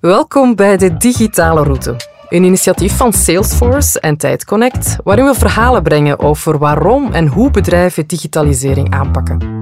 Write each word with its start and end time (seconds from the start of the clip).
Welkom 0.00 0.54
bij 0.54 0.76
de 0.76 0.96
Digitale 0.96 1.62
Route. 1.62 2.15
Een 2.28 2.44
initiatief 2.44 2.96
van 2.96 3.12
Salesforce 3.12 4.00
en 4.00 4.16
TijdConnect, 4.16 4.96
waarin 5.04 5.24
we 5.24 5.34
verhalen 5.34 5.82
brengen 5.82 6.18
over 6.18 6.58
waarom 6.58 7.12
en 7.12 7.26
hoe 7.26 7.50
bedrijven 7.50 8.06
digitalisering 8.06 8.94
aanpakken. 8.94 9.56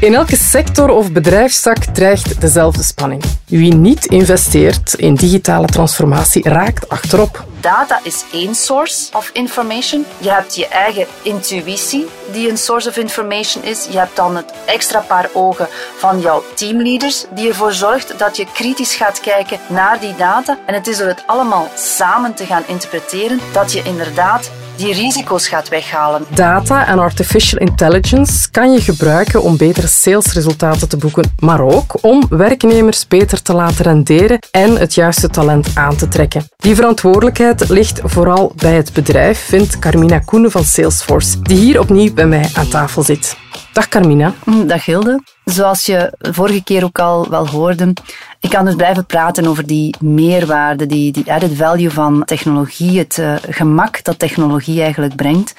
In 0.00 0.14
elke 0.14 0.36
sector 0.36 0.88
of 0.88 1.12
bedrijfstak 1.12 1.76
dreigt 1.76 2.40
dezelfde 2.40 2.82
spanning. 2.82 3.22
Wie 3.46 3.74
niet 3.74 4.06
investeert 4.06 4.94
in 4.94 5.14
digitale 5.14 5.66
transformatie 5.66 6.48
raakt 6.48 6.88
achterop. 6.88 7.44
Data 7.60 8.00
is 8.02 8.24
één 8.32 8.54
source 8.54 9.12
of 9.16 9.30
information. 9.32 10.04
Je 10.18 10.30
hebt 10.30 10.56
je 10.56 10.68
eigen 10.68 11.06
intuïtie, 11.22 12.06
die 12.32 12.50
een 12.50 12.58
source 12.58 12.88
of 12.88 12.96
information 12.96 13.64
is. 13.64 13.86
Je 13.90 13.98
hebt 13.98 14.16
dan 14.16 14.36
het 14.36 14.52
extra 14.66 15.00
paar 15.00 15.28
ogen 15.32 15.68
van 15.96 16.20
jouw 16.20 16.42
teamleaders, 16.54 17.24
die 17.34 17.48
ervoor 17.48 17.72
zorgt 17.72 18.18
dat 18.18 18.36
je 18.36 18.46
kritisch 18.52 18.94
gaat 18.94 19.20
kijken 19.20 19.58
naar 19.68 20.00
die 20.00 20.14
data. 20.14 20.58
En 20.66 20.74
het 20.74 20.86
is 20.86 20.98
door 20.98 21.06
het 21.06 21.26
allemaal 21.32 21.68
samen 21.74 22.34
te 22.34 22.44
gaan 22.46 22.62
interpreteren 22.66 23.40
dat 23.52 23.72
je 23.72 23.82
inderdaad 23.82 24.50
die 24.76 24.94
risico's 24.94 25.48
gaat 25.48 25.68
weghalen. 25.68 26.24
Data 26.34 26.86
en 26.86 26.98
artificial 26.98 27.60
intelligence 27.60 28.50
kan 28.50 28.72
je 28.72 28.80
gebruiken 28.80 29.42
om 29.42 29.56
betere 29.56 29.86
salesresultaten 29.86 30.88
te 30.88 30.96
boeken, 30.96 31.34
maar 31.38 31.60
ook 31.60 31.94
om 32.00 32.26
werknemers 32.28 33.06
beter 33.06 33.42
te 33.42 33.52
laten 33.52 33.84
renderen 33.84 34.38
en 34.50 34.76
het 34.76 34.94
juiste 34.94 35.28
talent 35.28 35.68
aan 35.74 35.96
te 35.96 36.08
trekken. 36.08 36.48
Die 36.56 36.74
verantwoordelijkheid 36.74 37.68
ligt 37.68 38.00
vooral 38.04 38.52
bij 38.56 38.74
het 38.74 38.92
bedrijf, 38.92 39.38
vindt 39.38 39.78
Carmina 39.78 40.18
Koenen 40.18 40.50
van 40.50 40.64
Salesforce, 40.64 41.42
die 41.42 41.58
hier 41.58 41.80
opnieuw 41.80 42.12
bij 42.12 42.26
mij 42.26 42.50
aan 42.54 42.68
tafel 42.68 43.02
zit. 43.02 43.41
Dag 43.72 43.88
Carmina. 43.88 44.34
Mm, 44.44 44.66
dag 44.66 44.84
Hilde. 44.84 45.22
Zoals 45.44 45.86
je 45.86 46.12
vorige 46.18 46.64
keer 46.64 46.84
ook 46.84 46.98
al 46.98 47.28
wel 47.28 47.48
hoorde, 47.48 47.92
ik 48.40 48.50
kan 48.50 48.64
dus 48.64 48.74
blijven 48.74 49.06
praten 49.06 49.46
over 49.46 49.66
die 49.66 49.94
meerwaarde, 50.00 50.86
die, 50.86 51.12
die 51.12 51.32
added 51.32 51.56
value 51.56 51.90
van 51.90 52.24
technologie, 52.24 52.98
het 52.98 53.16
uh, 53.18 53.34
gemak 53.48 54.04
dat 54.04 54.18
technologie 54.18 54.82
eigenlijk 54.82 55.16
brengt. 55.16 55.54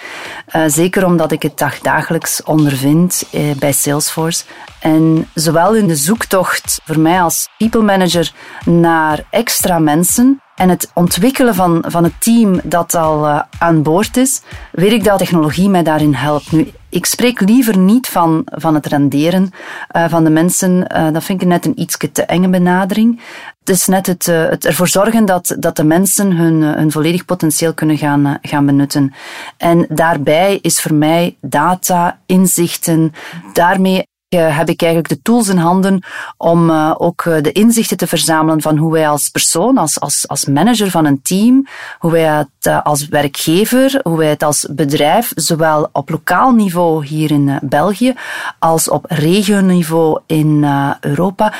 Uh, 0.55 0.63
zeker 0.67 1.05
omdat 1.05 1.31
ik 1.31 1.41
het 1.41 1.57
dagdagelijks 1.57 2.43
ondervind 2.43 3.23
uh, 3.31 3.51
bij 3.55 3.71
Salesforce. 3.71 4.43
En 4.79 5.29
zowel 5.33 5.75
in 5.75 5.87
de 5.87 5.95
zoektocht 5.95 6.81
voor 6.85 6.99
mij 6.99 7.21
als 7.21 7.47
people 7.57 7.81
manager 7.81 8.31
naar 8.65 9.25
extra 9.29 9.79
mensen, 9.79 10.41
en 10.55 10.69
het 10.69 10.91
ontwikkelen 10.93 11.55
van, 11.55 11.83
van 11.87 12.03
het 12.03 12.13
team 12.19 12.59
dat 12.63 12.95
al 12.95 13.43
aan 13.57 13.83
boord 13.83 14.17
is, 14.17 14.41
weet 14.71 14.91
ik 14.91 15.03
dat 15.03 15.17
technologie 15.17 15.69
mij 15.69 15.83
daarin 15.83 16.13
helpt. 16.13 16.51
Ik 16.93 17.05
spreek 17.05 17.39
liever 17.39 17.77
niet 17.77 18.07
van, 18.07 18.41
van 18.45 18.73
het 18.73 18.85
renderen 18.85 19.51
uh, 19.95 20.09
van 20.09 20.23
de 20.23 20.29
mensen. 20.29 20.71
Uh, 20.71 21.11
dat 21.11 21.23
vind 21.23 21.41
ik 21.41 21.47
net 21.47 21.65
een 21.65 21.81
iets 21.81 21.97
te 22.11 22.23
enge 22.23 22.49
benadering. 22.49 23.21
Het 23.59 23.69
is 23.69 23.87
net 23.87 24.07
het, 24.07 24.25
het 24.25 24.65
ervoor 24.65 24.87
zorgen 24.87 25.25
dat, 25.25 25.55
dat 25.59 25.75
de 25.75 25.83
mensen 25.83 26.31
hun, 26.31 26.61
hun 26.61 26.91
volledig 26.91 27.25
potentieel 27.25 27.73
kunnen 27.73 27.97
gaan, 27.97 28.37
gaan 28.41 28.65
benutten. 28.65 29.13
En 29.57 29.85
daarbij 29.89 30.59
is 30.61 30.81
voor 30.81 30.93
mij 30.93 31.37
data, 31.41 32.19
inzichten, 32.25 33.13
daarmee 33.53 34.11
heb 34.37 34.69
ik 34.69 34.81
eigenlijk 34.81 35.09
de 35.09 35.21
tools 35.21 35.47
in 35.47 35.57
handen 35.57 36.03
om 36.37 36.69
uh, 36.69 36.93
ook 36.97 37.25
uh, 37.25 37.41
de 37.41 37.51
inzichten 37.51 37.97
te 37.97 38.07
verzamelen 38.07 38.61
van 38.61 38.77
hoe 38.77 38.91
wij 38.91 39.09
als 39.09 39.29
persoon, 39.29 39.77
als, 39.77 39.99
als, 39.99 40.27
als 40.27 40.45
manager 40.45 40.89
van 40.89 41.05
een 41.05 41.21
team, 41.21 41.67
hoe 41.99 42.11
wij 42.11 42.23
het 42.23 42.83
als 42.83 43.07
werkgever, 43.07 43.99
hoe 44.03 44.17
wij 44.17 44.29
het 44.29 44.43
als 44.43 44.67
bedrijf, 44.71 45.31
zowel 45.35 45.89
op 45.91 46.09
lokaal 46.09 46.51
niveau 46.51 47.05
hier 47.05 47.31
in 47.31 47.59
België 47.61 48.13
als 48.59 48.89
op 48.89 49.05
regioniveau 49.07 50.19
in 50.25 50.65
Europa, 50.99 51.53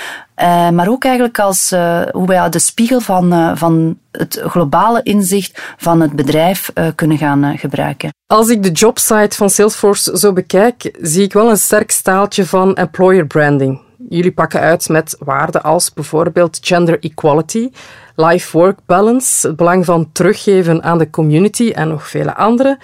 uh, 0.44 0.69
maar 0.69 0.89
ook 0.89 1.03
eigenlijk 1.03 1.39
als 1.39 1.72
uh, 1.72 2.02
hoe 2.11 2.27
wij 2.27 2.49
de 2.49 2.59
spiegel 2.59 2.99
van, 2.99 3.33
uh, 3.33 3.52
van 3.55 3.97
het 4.11 4.41
globale 4.45 5.03
inzicht 5.03 5.73
van 5.77 6.02
het 6.02 6.13
bedrijf 6.13 6.72
kunnen 6.95 7.17
gaan 7.17 7.58
gebruiken. 7.58 8.09
Als 8.27 8.50
ik 8.50 8.63
de 8.63 8.72
jobsite 8.72 9.35
van 9.35 9.50
Salesforce 9.50 10.17
zo 10.17 10.34
bekijk, 10.34 10.97
zie 11.01 11.23
ik 11.23 11.34
wel 11.34 11.50
een 11.50 11.57
sterk 11.57 11.91
staaltje 11.91 12.45
van 12.45 12.75
employer 12.75 13.28
branding. 13.28 13.81
Jullie 14.09 14.31
pakken 14.31 14.59
uit 14.59 14.90
met 14.90 15.16
waarden 15.19 15.63
als 15.63 15.94
bijvoorbeeld 15.94 16.59
gender 16.62 17.00
equality, 17.00 17.69
life-work 18.16 18.79
balance, 18.85 19.47
het 19.47 19.56
belang 19.56 19.85
van 19.85 20.09
teruggeven 20.12 20.84
aan 20.84 20.97
de 20.97 21.09
community 21.09 21.72
en 21.75 21.88
nog 21.88 22.07
vele 22.07 22.35
andere. 22.35 22.78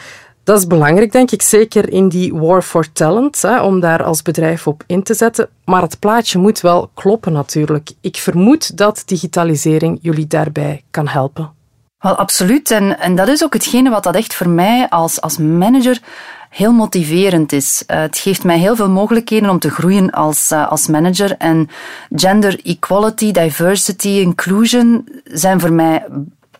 Dat 0.50 0.58
is 0.58 0.68
belangrijk, 0.68 1.12
denk 1.12 1.32
ik, 1.32 1.42
zeker 1.42 1.90
in 1.90 2.10
die 2.10 2.34
war 2.36 2.62
for 2.62 2.92
talent, 2.92 3.42
hè, 3.42 3.62
om 3.62 3.80
daar 3.80 4.04
als 4.04 4.22
bedrijf 4.22 4.68
op 4.68 4.84
in 4.88 5.04
te 5.04 5.14
zetten. 5.14 5.50
Maar 5.66 5.82
het 5.82 6.00
plaatje 6.00 6.40
moet 6.40 6.62
wel 6.62 6.90
kloppen 6.94 7.34
natuurlijk. 7.34 7.92
Ik 8.02 8.18
vermoed 8.18 8.78
dat 8.78 9.04
digitalisering 9.06 10.00
jullie 10.02 10.28
daarbij 10.28 10.84
kan 10.92 11.08
helpen. 11.08 11.52
Wel, 12.00 12.16
absoluut. 12.16 12.72
En, 12.72 13.00
en 13.00 13.16
dat 13.16 13.28
is 13.28 13.44
ook 13.44 13.54
hetgene 13.54 13.90
wat 13.90 14.04
dat 14.04 14.16
echt 14.16 14.36
voor 14.36 14.50
mij 14.50 14.90
als, 14.90 15.22
als 15.22 15.38
manager 15.38 16.02
heel 16.50 16.72
motiverend 16.72 17.52
is. 17.52 17.84
Uh, 17.88 18.00
het 18.00 18.18
geeft 18.18 18.44
mij 18.44 18.58
heel 18.58 18.76
veel 18.76 18.90
mogelijkheden 18.90 19.50
om 19.50 19.60
te 19.60 19.70
groeien 19.70 20.10
als, 20.10 20.52
uh, 20.52 20.70
als 20.70 20.88
manager. 20.88 21.36
En 21.38 21.70
gender 22.16 22.60
equality, 22.64 23.32
diversity, 23.32 24.08
inclusion 24.08 25.08
zijn 25.24 25.60
voor 25.60 25.74
mij 25.74 26.06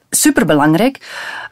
superbelangrijk. 0.10 0.98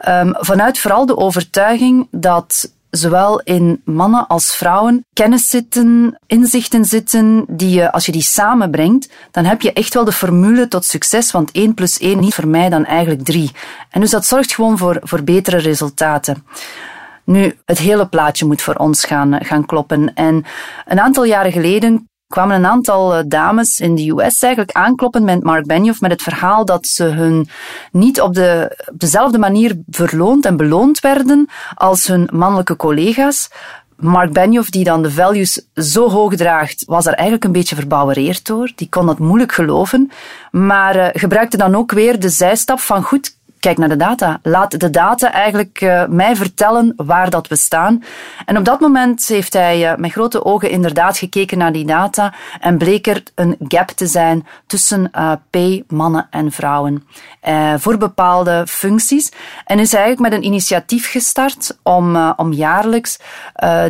Um, 0.07 0.35
vanuit 0.39 0.79
vooral 0.79 1.05
de 1.05 1.17
overtuiging 1.17 2.07
dat 2.11 2.75
zowel 2.89 3.41
in 3.41 3.81
mannen 3.85 4.27
als 4.27 4.55
vrouwen 4.55 5.05
kennis 5.13 5.49
zitten, 5.49 6.17
inzichten 6.27 6.85
zitten, 6.85 7.45
die 7.47 7.69
je, 7.69 7.91
als 7.91 8.05
je 8.05 8.11
die 8.11 8.21
samenbrengt, 8.21 9.09
dan 9.31 9.45
heb 9.45 9.61
je 9.61 9.73
echt 9.73 9.93
wel 9.93 10.05
de 10.05 10.11
formule 10.11 10.67
tot 10.67 10.85
succes, 10.85 11.31
want 11.31 11.51
1 11.51 11.73
plus 11.73 11.97
1 11.97 12.19
niet 12.19 12.33
voor 12.33 12.47
mij 12.47 12.69
dan 12.69 12.85
eigenlijk 12.85 13.23
3. 13.23 13.51
En 13.89 14.01
dus 14.01 14.09
dat 14.09 14.25
zorgt 14.25 14.53
gewoon 14.53 14.77
voor, 14.77 14.99
voor 15.03 15.23
betere 15.23 15.57
resultaten. 15.57 16.45
Nu, 17.23 17.57
het 17.65 17.77
hele 17.77 18.07
plaatje 18.07 18.45
moet 18.45 18.61
voor 18.61 18.75
ons 18.75 19.05
gaan, 19.05 19.45
gaan 19.45 19.65
kloppen. 19.65 20.13
En 20.13 20.45
een 20.85 20.99
aantal 20.99 21.23
jaren 21.23 21.51
geleden 21.51 22.07
kwamen 22.27 22.55
een 22.55 22.65
aantal 22.65 23.15
eh, 23.15 23.23
dames 23.27 23.79
in 23.79 23.95
de 23.95 24.09
US 24.09 24.39
eigenlijk 24.39 24.71
aankloppen 24.71 25.23
met 25.23 25.43
Mark 25.43 25.65
Benioff 25.65 26.01
met 26.01 26.11
het 26.11 26.21
verhaal 26.21 26.65
dat 26.65 26.87
ze 26.87 27.03
hun 27.03 27.49
niet 27.91 28.21
op, 28.21 28.33
de, 28.33 28.77
op 28.91 28.99
dezelfde 28.99 29.37
manier 29.37 29.79
verloond 29.89 30.45
en 30.45 30.57
beloond 30.57 30.99
werden 30.99 31.49
als 31.73 32.07
hun 32.07 32.29
mannelijke 32.31 32.75
collega's. 32.75 33.49
Mark 33.97 34.33
Benioff, 34.33 34.69
die 34.69 34.83
dan 34.83 35.03
de 35.03 35.11
values 35.11 35.67
zo 35.73 36.09
hoog 36.09 36.35
draagt, 36.35 36.83
was 36.85 37.03
daar 37.03 37.13
eigenlijk 37.13 37.43
een 37.43 37.51
beetje 37.51 37.75
verbouwereerd 37.75 38.45
door. 38.45 38.71
Die 38.75 38.89
kon 38.89 39.05
dat 39.05 39.19
moeilijk 39.19 39.51
geloven, 39.51 40.11
maar 40.51 40.95
uh, 40.95 41.07
gebruikte 41.11 41.57
dan 41.57 41.75
ook 41.75 41.91
weer 41.91 42.19
de 42.19 42.29
zijstap 42.29 42.79
van 42.79 43.03
goed, 43.03 43.36
kijk 43.67 43.79
naar 43.79 43.97
de 43.97 44.05
data. 44.05 44.39
Laat 44.43 44.79
de 44.79 44.89
data 44.89 45.31
eigenlijk 45.31 45.81
uh, 45.81 46.05
mij 46.05 46.35
vertellen 46.35 46.93
waar 46.95 47.29
dat 47.29 47.47
we 47.47 47.55
staan. 47.55 48.03
En 48.45 48.57
op 48.57 48.65
dat 48.65 48.79
moment 48.79 49.27
heeft 49.27 49.53
hij 49.53 49.91
uh, 49.91 49.97
met 49.97 50.11
grote 50.11 50.45
ogen 50.45 50.69
inderdaad 50.69 51.17
gekeken 51.17 51.57
naar 51.57 51.71
die 51.71 51.85
data 51.85 52.33
en 52.59 52.77
bleek 52.77 53.07
er 53.07 53.23
een 53.35 53.55
gap 53.59 53.89
te 53.89 54.07
zijn 54.07 54.47
tussen 54.67 55.11
uh, 55.15 55.31
P, 55.49 55.57
mannen 55.91 56.27
en 56.29 56.51
vrouwen 56.51 57.05
voor 57.77 57.97
bepaalde 57.97 58.63
functies. 58.67 59.31
En 59.65 59.79
is 59.79 59.93
eigenlijk 59.93 60.29
met 60.29 60.39
een 60.39 60.45
initiatief 60.45 61.11
gestart 61.11 61.77
om, 61.83 62.31
om 62.31 62.53
jaarlijks 62.53 63.19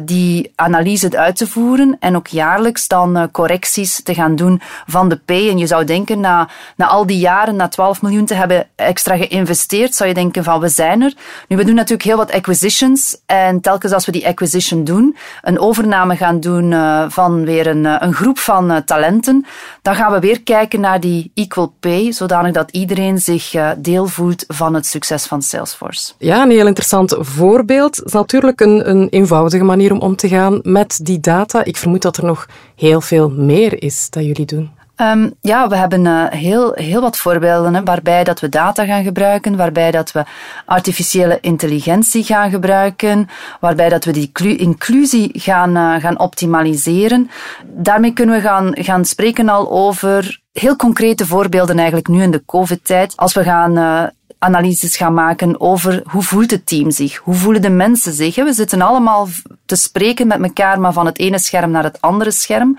die 0.04 0.52
analyse 0.56 1.18
uit 1.18 1.36
te 1.36 1.48
voeren 1.48 1.98
en 2.00 2.16
ook 2.16 2.28
jaarlijks 2.28 2.88
dan 2.88 3.30
correcties 3.32 4.04
te 4.04 4.14
gaan 4.14 4.36
doen 4.36 4.62
van 4.86 5.10
de 5.10 5.16
P. 5.16 5.30
En 5.30 5.58
je 5.58 5.68
zou 5.68 5.84
denken, 5.84 6.20
na, 6.20 6.50
na 6.76 6.88
al 6.88 7.06
die 7.06 7.20
jaren, 7.20 7.56
na 7.56 7.68
12 7.68 8.02
miljoen 8.02 8.26
te 8.26 8.34
hebben 8.34 8.68
extra 8.76 9.18
geïnvesteerd, 9.18 9.67
zou 9.96 10.10
je 10.10 10.14
denken 10.14 10.44
van 10.44 10.60
we 10.60 10.70
zijn 10.70 11.02
er. 11.02 11.14
Nu, 11.48 11.58
we 11.58 11.66
doen 11.66 11.76
natuurlijk 11.76 12.04
heel 12.04 12.18
wat 12.18 12.32
acquisitions 12.32 13.18
en 13.26 13.62
telkens 13.62 13.94
als 13.94 14.06
we 14.06 14.12
die 14.12 14.28
acquisition 14.28 14.84
doen, 14.84 15.16
een 15.42 15.60
overname 15.60 16.16
gaan 16.16 16.40
doen 16.40 16.72
uh, 16.72 17.06
van 17.10 17.46
weer 17.46 17.68
een, 17.68 17.84
uh, 17.84 17.96
een 18.00 18.14
groep 18.14 18.40
van 18.40 18.72
uh, 18.72 18.78
talenten, 18.78 19.46
dan 19.82 19.96
gaan 19.96 20.12
we 20.12 20.20
weer 20.20 20.42
kijken 20.42 20.80
naar 20.80 21.00
die 21.00 21.32
equal 21.34 21.74
pay, 21.80 22.12
zodanig 22.12 22.54
dat 22.54 22.72
iedereen 22.72 23.20
zich 23.20 23.56
deel 23.78 24.08
voelt 24.08 24.44
van 24.48 24.74
het 24.74 24.86
succes 24.86 25.26
van 25.26 25.42
Salesforce. 25.42 26.14
Ja, 26.18 26.44
een 26.44 26.52
heel 26.52 26.68
interessant 26.68 27.16
voorbeeld. 27.20 27.96
Het 27.96 28.06
is 28.06 28.14
natuurlijk 28.14 28.62
een, 28.62 28.90
een 28.90 29.08
eenvoudige 29.10 29.64
manier 29.64 29.92
om 29.92 30.00
om 30.00 30.16
te 30.16 30.28
gaan 30.28 30.60
met 30.64 31.00
die 31.04 31.20
data. 31.20 31.64
Ik 31.64 31.78
vermoed 31.78 32.02
dat 32.02 32.18
er 32.18 32.26
nog 32.26 32.48
heel 32.76 33.02
veel 33.02 33.30
meer 33.30 33.82
is 33.82 34.10
dat 34.10 34.24
jullie 34.24 34.46
doen. 34.46 34.72
Um, 35.02 35.34
ja, 35.42 35.68
we 35.68 35.76
hebben 35.76 36.06
uh, 36.06 36.26
heel, 36.30 36.72
heel 36.74 37.02
wat 37.02 37.18
voorbeelden 37.18 37.76
hè, 37.76 37.84
waarbij 37.84 38.24
dat 38.24 38.40
we 38.40 38.50
data 38.50 38.86
gaan 38.86 39.04
gebruiken, 39.04 39.58
waarbij 39.58 39.92
dat 39.92 40.12
we 40.12 40.24
artificiële 40.66 41.38
intelligentie 41.42 42.24
gaan 42.24 42.50
gebruiken, 42.50 43.30
waarbij 43.60 43.90
dat 43.90 44.06
we 44.06 44.12
die 44.12 44.58
inclusie 44.58 45.30
gaan, 45.34 45.78
uh, 45.78 45.96
gaan 45.96 46.20
optimaliseren. 46.20 47.30
Daarmee 47.66 48.14
kunnen 48.14 48.36
we 48.36 48.42
gaan, 48.42 48.72
gaan 48.74 49.06
spreken 49.06 49.50
al 49.50 49.72
over 49.72 50.42
heel 50.52 50.76
concrete 50.76 51.26
voorbeelden 51.26 51.78
eigenlijk 51.78 52.08
nu 52.08 52.22
in 52.22 52.32
de 52.32 52.46
COVID-tijd. 52.46 53.14
Als 53.18 53.34
we 53.34 53.44
gaan 53.44 53.78
uh, 53.78 54.04
analyses 54.40 54.98
gaan 54.98 55.14
maken 55.14 55.62
over 55.62 56.02
hoe 56.06 56.24
voelt 56.24 56.52
het 56.52 56.66
team 56.66 56.92
zich, 56.92 57.18
hoe 57.18 57.36
voelen 57.36 57.62
de 57.62 57.70
mensen 57.70 58.14
zich. 58.14 58.36
We 58.36 58.54
zitten 58.54 58.82
allemaal 58.82 59.28
te 59.66 59.76
spreken 59.76 60.28
met 60.28 60.42
elkaar, 60.42 60.80
maar 60.80 60.94
van 60.94 61.06
het 61.06 61.20
ene 61.20 61.40
scherm 61.40 61.72
naar 61.72 61.84
het 61.84 62.02
andere 62.02 62.32
scherm. 62.32 62.78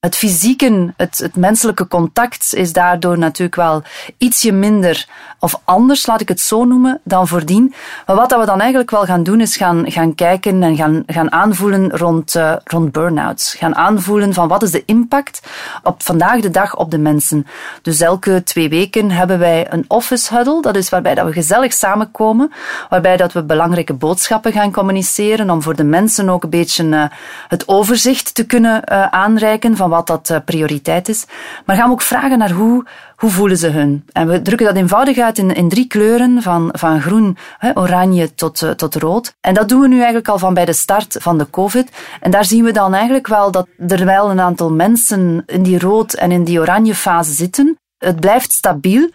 Het 0.00 0.16
fysieke, 0.16 0.92
het, 0.96 1.18
het 1.18 1.36
menselijke 1.36 1.88
contact 1.88 2.54
is 2.54 2.72
daardoor 2.72 3.18
natuurlijk 3.18 3.56
wel 3.56 3.82
ietsje 4.18 4.52
minder 4.52 5.06
of 5.38 5.60
anders, 5.64 6.06
laat 6.06 6.20
ik 6.20 6.28
het 6.28 6.40
zo 6.40 6.64
noemen, 6.64 7.00
dan 7.04 7.28
voordien. 7.28 7.74
Maar 8.06 8.16
wat 8.16 8.28
dat 8.28 8.40
we 8.40 8.46
dan 8.46 8.60
eigenlijk 8.60 8.90
wel 8.90 9.04
gaan 9.04 9.22
doen, 9.22 9.40
is 9.40 9.56
gaan, 9.56 9.90
gaan 9.90 10.14
kijken 10.14 10.62
en 10.62 10.76
gaan, 10.76 11.02
gaan 11.06 11.32
aanvoelen 11.32 11.90
rond, 11.90 12.34
uh, 12.34 12.52
rond 12.64 12.92
burn-outs. 12.92 13.54
Gaan 13.54 13.74
aanvoelen 13.74 14.34
van 14.34 14.48
wat 14.48 14.62
is 14.62 14.70
de 14.70 14.82
impact 14.84 15.40
op 15.82 16.02
vandaag 16.02 16.40
de 16.40 16.50
dag 16.50 16.76
op 16.76 16.90
de 16.90 16.98
mensen. 16.98 17.46
Dus 17.82 18.00
elke 18.00 18.42
twee 18.42 18.68
weken 18.68 19.10
hebben 19.10 19.38
wij 19.38 19.66
een 19.72 19.84
office 19.88 20.34
huddle. 20.34 20.62
Dat 20.62 20.76
is 20.76 20.88
waarbij 20.88 21.14
dat 21.14 21.26
we 21.26 21.32
gezellig 21.32 21.72
samenkomen, 21.72 22.52
waarbij 22.88 23.16
dat 23.16 23.32
we 23.32 23.42
belangrijke 23.42 23.94
boodschappen 23.94 24.52
gaan 24.52 24.72
communiceren 24.72 25.50
om 25.50 25.62
voor 25.62 25.76
de 25.76 25.84
mensen 25.84 26.28
ook 26.28 26.42
een 26.42 26.50
beetje 26.50 26.84
uh, 26.84 27.04
het 27.48 27.68
overzicht 27.68 28.34
te 28.34 28.46
kunnen 28.46 28.82
uh, 28.92 29.06
aanreiken 29.06 29.76
van 29.76 29.85
wat 29.88 30.06
dat 30.06 30.40
prioriteit 30.44 31.08
is. 31.08 31.26
Maar 31.66 31.76
gaan 31.76 31.86
we 31.86 31.92
ook 31.92 32.02
vragen 32.02 32.38
naar 32.38 32.50
hoe 32.50 32.84
hoe 33.16 33.30
voelen 33.30 33.56
ze 33.56 33.68
hun? 33.68 34.04
En 34.12 34.28
we 34.28 34.42
drukken 34.42 34.66
dat 34.66 34.76
eenvoudig 34.76 35.18
uit 35.18 35.38
in, 35.38 35.54
in 35.54 35.68
drie 35.68 35.86
kleuren, 35.86 36.42
van, 36.42 36.68
van 36.72 37.00
groen, 37.00 37.36
hè, 37.58 37.70
oranje 37.78 38.34
tot, 38.34 38.62
uh, 38.62 38.70
tot 38.70 38.94
rood. 38.94 39.34
En 39.40 39.54
dat 39.54 39.68
doen 39.68 39.80
we 39.80 39.88
nu 39.88 39.96
eigenlijk 39.96 40.28
al 40.28 40.38
van 40.38 40.54
bij 40.54 40.64
de 40.64 40.72
start 40.72 41.16
van 41.20 41.38
de 41.38 41.50
COVID. 41.50 41.90
En 42.20 42.30
daar 42.30 42.44
zien 42.44 42.64
we 42.64 42.72
dan 42.72 42.94
eigenlijk 42.94 43.26
wel 43.26 43.50
dat 43.50 43.68
er 43.88 44.04
wel 44.04 44.30
een 44.30 44.40
aantal 44.40 44.72
mensen 44.72 45.42
in 45.46 45.62
die 45.62 45.78
rood 45.78 46.14
en 46.14 46.30
in 46.30 46.44
die 46.44 46.60
oranje 46.60 46.94
fase 46.94 47.32
zitten. 47.32 47.78
Het 47.98 48.20
blijft 48.20 48.52
stabiel. 48.52 49.10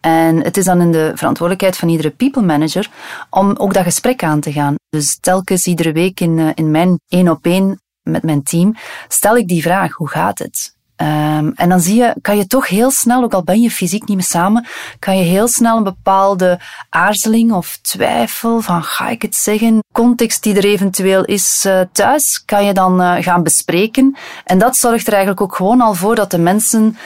En 0.00 0.42
het 0.42 0.56
is 0.56 0.64
dan 0.64 0.80
in 0.80 0.92
de 0.92 1.12
verantwoordelijkheid 1.14 1.76
van 1.76 1.88
iedere 1.88 2.10
people 2.10 2.42
manager 2.42 2.90
om 3.30 3.54
ook 3.56 3.74
dat 3.74 3.82
gesprek 3.82 4.22
aan 4.22 4.40
te 4.40 4.52
gaan. 4.52 4.74
Dus 4.88 5.18
telkens 5.20 5.66
iedere 5.66 5.92
week 5.92 6.20
in, 6.20 6.38
uh, 6.38 6.48
in 6.54 6.70
mijn 6.70 7.00
één 7.08 7.28
op 7.28 7.44
één 7.44 7.80
met 8.06 8.22
mijn 8.22 8.42
team 8.42 8.76
stel 9.08 9.36
ik 9.36 9.48
die 9.48 9.62
vraag: 9.62 9.92
hoe 9.92 10.08
gaat 10.08 10.38
het? 10.38 10.74
Um, 11.02 11.52
en 11.54 11.68
dan 11.68 11.80
zie 11.80 11.94
je, 11.94 12.14
kan 12.22 12.36
je 12.36 12.46
toch 12.46 12.68
heel 12.68 12.90
snel, 12.90 13.22
ook 13.22 13.32
al 13.32 13.42
ben 13.42 13.60
je 13.60 13.70
fysiek 13.70 14.06
niet 14.06 14.16
meer 14.16 14.26
samen, 14.26 14.66
kan 14.98 15.18
je 15.18 15.24
heel 15.24 15.48
snel 15.48 15.76
een 15.76 15.82
bepaalde 15.82 16.60
aarzeling 16.90 17.52
of 17.52 17.78
twijfel 17.82 18.60
van 18.60 18.84
ga 18.84 19.08
ik 19.08 19.22
het 19.22 19.36
zeggen, 19.36 19.84
context 19.92 20.42
die 20.42 20.56
er 20.56 20.64
eventueel 20.64 21.24
is 21.24 21.64
uh, 21.66 21.80
thuis, 21.92 22.44
kan 22.44 22.64
je 22.64 22.72
dan 22.72 23.00
uh, 23.00 23.14
gaan 23.18 23.42
bespreken. 23.42 24.16
En 24.44 24.58
dat 24.58 24.76
zorgt 24.76 25.06
er 25.06 25.12
eigenlijk 25.12 25.42
ook 25.42 25.56
gewoon 25.56 25.80
al 25.80 25.94
voor 25.94 26.14
dat 26.14 26.30
de 26.30 26.38
mensen 26.38 26.96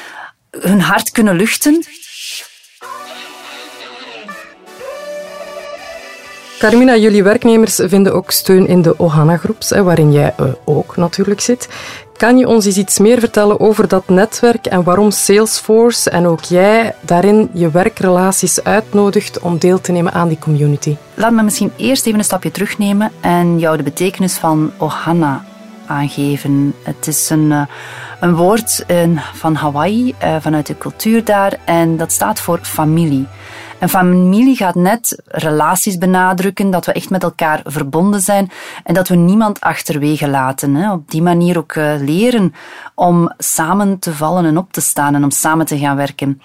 hun 0.50 0.81
hart 0.81 1.11
kunnen 1.11 1.37
luchten. 1.37 1.85
Carmina, 6.60 6.96
jullie 6.96 7.22
werknemers 7.22 7.80
vinden 7.84 8.14
ook 8.14 8.30
steun 8.30 8.66
in 8.66 8.82
de 8.82 8.98
Ohana-groeps, 8.98 9.70
waarin 9.70 10.12
jij 10.12 10.34
uh, 10.40 10.46
ook 10.64 10.96
natuurlijk 10.96 11.40
zit. 11.40 11.68
Kan 12.16 12.38
je 12.38 12.48
ons 12.48 12.66
eens 12.66 12.76
iets 12.76 12.98
meer 12.98 13.18
vertellen 13.20 13.60
over 13.60 13.88
dat 13.88 14.08
netwerk 14.08 14.66
en 14.66 14.82
waarom 14.82 15.10
Salesforce 15.10 16.10
en 16.10 16.26
ook 16.26 16.42
jij 16.42 16.94
daarin 17.00 17.50
je 17.52 17.70
werkrelaties 17.70 18.64
uitnodigt 18.64 19.38
om 19.38 19.58
deel 19.58 19.80
te 19.80 19.92
nemen 19.92 20.12
aan 20.12 20.28
die 20.28 20.38
community? 20.38 20.96
Laat 21.14 21.32
me 21.32 21.42
misschien 21.42 21.72
eerst 21.76 22.06
even 22.06 22.18
een 22.18 22.24
stapje 22.24 22.50
terugnemen 22.50 23.10
en 23.20 23.58
jou 23.58 23.76
de 23.76 23.82
betekenis 23.82 24.34
van 24.34 24.72
Ohana 24.78 25.44
aangeven. 25.86 26.74
Het 26.82 27.06
is 27.06 27.30
een, 27.30 27.52
eh, 27.52 27.62
een 28.20 28.36
woord 28.36 28.84
van 29.34 29.54
Hawaii, 29.54 30.14
eh, 30.18 30.36
vanuit 30.40 30.66
de 30.66 30.78
cultuur 30.78 31.24
daar, 31.24 31.58
en 31.64 31.96
dat 31.96 32.12
staat 32.12 32.40
voor 32.40 32.58
familie. 32.62 33.26
En 33.80 33.88
familie 33.88 34.56
gaat 34.56 34.74
net 34.74 35.22
relaties 35.26 35.98
benadrukken, 35.98 36.70
dat 36.70 36.86
we 36.86 36.92
echt 36.92 37.10
met 37.10 37.22
elkaar 37.22 37.60
verbonden 37.64 38.20
zijn 38.20 38.50
en 38.84 38.94
dat 38.94 39.08
we 39.08 39.14
niemand 39.14 39.60
achterwege 39.60 40.28
laten. 40.28 40.74
Hè. 40.74 40.92
Op 40.92 41.10
die 41.10 41.22
manier 41.22 41.58
ook 41.58 41.74
uh, 41.74 41.92
leren 41.98 42.54
om 42.94 43.32
samen 43.38 43.98
te 43.98 44.14
vallen 44.14 44.44
en 44.44 44.58
op 44.58 44.72
te 44.72 44.80
staan 44.80 45.14
en 45.14 45.24
om 45.24 45.30
samen 45.30 45.66
te 45.66 45.78
gaan 45.78 45.96
werken. 45.96 46.40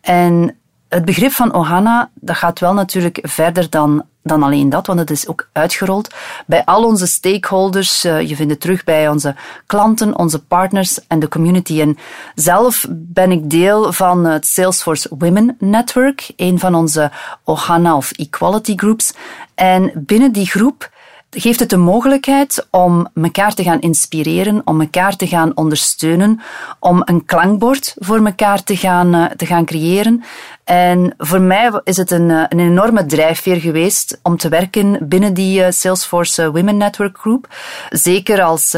En 0.00 0.56
het 0.88 1.04
begrip 1.04 1.32
van 1.32 1.54
Ohana, 1.54 2.10
dat 2.14 2.36
gaat 2.36 2.60
wel 2.60 2.74
natuurlijk 2.74 3.18
verder 3.22 3.70
dan 3.70 4.04
dan 4.28 4.42
alleen 4.42 4.68
dat, 4.68 4.86
want 4.86 4.98
het 4.98 5.10
is 5.10 5.28
ook 5.28 5.48
uitgerold 5.52 6.14
bij 6.46 6.64
al 6.64 6.84
onze 6.84 7.06
stakeholders. 7.06 8.04
Uh, 8.04 8.20
je 8.28 8.36
vindt 8.36 8.52
het 8.52 8.60
terug 8.60 8.84
bij 8.84 9.08
onze 9.08 9.34
klanten, 9.66 10.18
onze 10.18 10.38
partners 10.38 11.06
en 11.06 11.18
de 11.18 11.28
community. 11.28 11.80
En 11.80 11.98
zelf 12.34 12.86
ben 12.90 13.30
ik 13.30 13.50
deel 13.50 13.92
van 13.92 14.24
het 14.24 14.46
Salesforce 14.46 15.08
Women 15.18 15.56
Network, 15.58 16.30
een 16.36 16.58
van 16.58 16.74
onze 16.74 17.10
Ohana 17.44 17.96
of 17.96 18.12
Equality 18.12 18.76
Groups. 18.76 19.14
En 19.54 19.92
binnen 19.94 20.32
die 20.32 20.46
groep 20.46 20.90
geeft 21.30 21.60
het 21.60 21.70
de 21.70 21.76
mogelijkheid 21.76 22.66
om 22.70 23.08
elkaar 23.14 23.54
te 23.54 23.62
gaan 23.62 23.80
inspireren, 23.80 24.62
om 24.64 24.80
elkaar 24.80 25.16
te 25.16 25.26
gaan 25.26 25.56
ondersteunen, 25.56 26.40
om 26.80 27.02
een 27.04 27.24
klankbord 27.24 27.94
voor 27.98 28.26
elkaar 28.26 28.62
te 28.62 28.76
gaan, 28.76 29.14
uh, 29.14 29.24
te 29.24 29.46
gaan 29.46 29.64
creëren. 29.64 30.22
En 30.68 31.14
voor 31.18 31.40
mij 31.40 31.80
is 31.84 31.96
het 31.96 32.10
een, 32.10 32.30
eh, 32.30 32.44
een 32.48 32.60
enorme 32.60 33.06
drijfveer 33.06 33.56
geweest 33.56 34.18
om 34.22 34.36
te 34.36 34.48
werken 34.48 34.98
binnen 35.00 35.34
die 35.34 35.60
uh, 35.60 35.66
Salesforce 35.70 36.50
Women 36.52 36.76
Network 36.76 37.18
Group. 37.18 37.48
Zeker 37.90 38.42
als, 38.42 38.76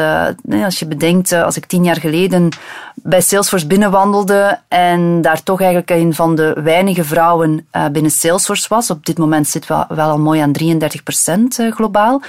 als 0.64 0.78
je 0.78 0.86
bedenkt, 0.86 1.32
als 1.32 1.56
ik 1.56 1.66
tien 1.66 1.84
jaar 1.84 2.00
geleden 2.00 2.48
bij 2.94 3.20
Salesforce 3.20 3.66
binnenwandelde 3.66 4.58
en 4.68 5.22
daar 5.22 5.42
toch 5.42 5.60
eigenlijk 5.60 5.90
een 5.90 6.14
van 6.14 6.34
de 6.34 6.56
weinige 6.62 7.04
vrouwen 7.04 7.66
binnen 7.92 8.10
Salesforce 8.10 8.68
was. 8.68 8.90
Op 8.90 9.06
dit 9.06 9.18
moment 9.18 9.48
zit 9.48 9.66
wel, 9.66 9.84
wel 9.88 10.10
al 10.10 10.18
mooi 10.18 10.40
aan 10.40 10.52
33 10.52 11.02
procent 11.02 11.58
globaal. 11.70 12.22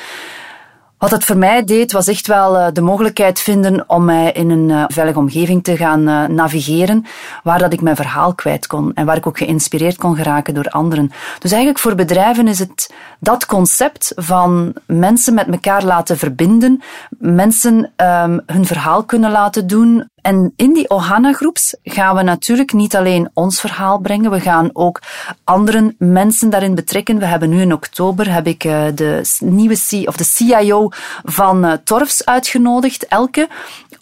Wat 1.01 1.11
het 1.11 1.25
voor 1.25 1.37
mij 1.37 1.63
deed, 1.63 1.91
was 1.91 2.07
echt 2.07 2.27
wel 2.27 2.55
uh, 2.55 2.67
de 2.73 2.81
mogelijkheid 2.81 3.39
vinden 3.39 3.89
om 3.89 4.05
mij 4.05 4.31
in 4.31 4.49
een 4.49 4.69
uh, 4.69 4.83
veilige 4.87 5.19
omgeving 5.19 5.63
te 5.63 5.77
gaan 5.77 6.07
uh, 6.07 6.25
navigeren, 6.25 7.05
waar 7.43 7.59
dat 7.59 7.73
ik 7.73 7.81
mijn 7.81 7.95
verhaal 7.95 8.35
kwijt 8.35 8.67
kon 8.67 8.93
en 8.93 9.05
waar 9.05 9.17
ik 9.17 9.27
ook 9.27 9.37
geïnspireerd 9.37 9.97
kon 9.97 10.15
geraken 10.15 10.53
door 10.53 10.69
anderen. 10.69 11.11
Dus 11.39 11.51
eigenlijk 11.51 11.81
voor 11.81 11.95
bedrijven 11.95 12.47
is 12.47 12.59
het 12.59 12.93
dat 13.19 13.45
concept 13.45 14.11
van 14.15 14.73
mensen 14.85 15.33
met 15.33 15.47
elkaar 15.47 15.83
laten 15.83 16.17
verbinden, 16.17 16.81
mensen 17.17 17.75
um, 17.75 18.41
hun 18.45 18.65
verhaal 18.65 19.03
kunnen 19.03 19.31
laten 19.31 19.67
doen, 19.67 20.09
en 20.21 20.53
in 20.55 20.73
die 20.73 20.89
Ohana-groeps 20.89 21.75
gaan 21.83 22.15
we 22.15 22.21
natuurlijk 22.21 22.73
niet 22.73 22.95
alleen 22.95 23.29
ons 23.33 23.59
verhaal 23.59 23.97
brengen, 23.97 24.31
we 24.31 24.39
gaan 24.39 24.69
ook 24.73 25.01
andere 25.43 25.95
mensen 25.97 26.49
daarin 26.49 26.75
betrekken. 26.75 27.19
We 27.19 27.25
hebben 27.25 27.49
nu 27.49 27.61
in 27.61 27.73
oktober 27.73 28.33
heb 28.33 28.47
ik 28.47 28.63
uh, 28.63 28.85
de 28.95 29.21
nieuwe 29.39 29.75
C, 29.75 30.07
of 30.07 30.15
de 30.15 30.23
CIO 30.23 30.89
van 31.23 31.65
uh, 31.65 31.73
Torfs 31.83 32.25
uitgenodigd, 32.25 33.07
Elke, 33.07 33.49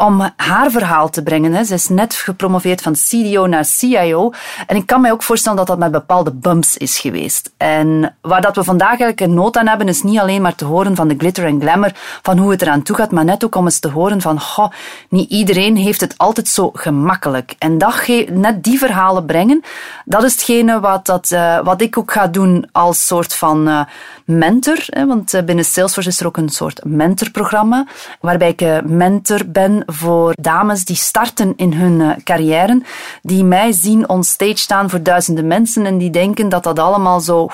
om 0.03 0.31
haar 0.35 0.71
verhaal 0.71 1.09
te 1.09 1.23
brengen. 1.23 1.53
Hè. 1.53 1.63
Ze 1.63 1.73
is 1.73 1.87
net 1.87 2.13
gepromoveerd 2.13 2.81
van 2.81 2.93
CDO 2.93 3.47
naar 3.47 3.65
CIO. 3.65 4.31
En 4.67 4.75
ik 4.75 4.85
kan 4.85 5.01
mij 5.01 5.11
ook 5.11 5.23
voorstellen 5.23 5.57
dat 5.57 5.67
dat 5.67 5.77
met 5.77 5.91
bepaalde 5.91 6.31
bumps 6.31 6.77
is 6.77 6.99
geweest. 6.99 7.51
En 7.57 8.15
waar 8.21 8.41
dat 8.41 8.55
we 8.55 8.63
vandaag 8.63 8.87
eigenlijk 8.87 9.19
een 9.19 9.33
nood 9.33 9.57
aan 9.57 9.67
hebben, 9.67 9.87
is 9.87 10.03
niet 10.03 10.19
alleen 10.19 10.41
maar 10.41 10.55
te 10.55 10.65
horen 10.65 10.95
van 10.95 11.07
de 11.07 11.15
glitter 11.17 11.45
en 11.45 11.61
glamour, 11.61 11.91
van 12.21 12.37
hoe 12.37 12.51
het 12.51 12.61
eraan 12.61 12.81
toe 12.81 12.95
gaat, 12.95 13.11
maar 13.11 13.23
net 13.23 13.43
ook 13.43 13.55
om 13.55 13.65
eens 13.65 13.79
te 13.79 13.89
horen 13.89 14.21
van, 14.21 14.41
goh, 14.41 14.71
niet 15.09 15.29
iedereen 15.29 15.75
heeft 15.75 16.01
het 16.01 16.17
altijd 16.17 16.47
zo 16.47 16.69
gemakkelijk. 16.73 17.55
En 17.57 17.77
dat 17.77 18.07
net 18.27 18.63
die 18.63 18.77
verhalen 18.77 19.25
brengen, 19.25 19.63
dat 20.05 20.23
is 20.23 20.31
hetgene 20.31 20.79
wat, 20.79 21.05
dat, 21.05 21.31
uh, 21.31 21.59
wat 21.59 21.81
ik 21.81 21.97
ook 21.97 22.11
ga 22.11 22.27
doen 22.27 22.69
als 22.71 23.07
soort 23.07 23.35
van 23.35 23.67
uh, 23.67 23.81
mentor. 24.25 24.77
Hè, 24.85 25.05
want 25.05 25.33
uh, 25.33 25.41
binnen 25.41 25.65
Salesforce 25.65 26.09
is 26.09 26.19
er 26.19 26.25
ook 26.25 26.37
een 26.37 26.49
soort 26.49 26.83
mentorprogramma, 26.83 27.85
waarbij 28.19 28.49
ik 28.49 28.83
mentor 28.83 29.39
ben 29.47 29.83
voor 29.93 30.33
dames 30.41 30.85
die 30.85 30.95
starten 30.95 31.53
in 31.55 31.73
hun 31.73 32.23
carrière, 32.23 32.81
die 33.21 33.43
mij 33.43 33.71
zien 33.71 34.09
on 34.09 34.23
stage 34.23 34.57
staan 34.57 34.89
voor 34.89 35.03
duizenden 35.03 35.47
mensen 35.47 35.85
en 35.85 35.97
die 35.97 36.09
denken 36.09 36.49
dat 36.49 36.63
dat 36.63 36.79
allemaal 36.79 37.19
zo 37.19 37.49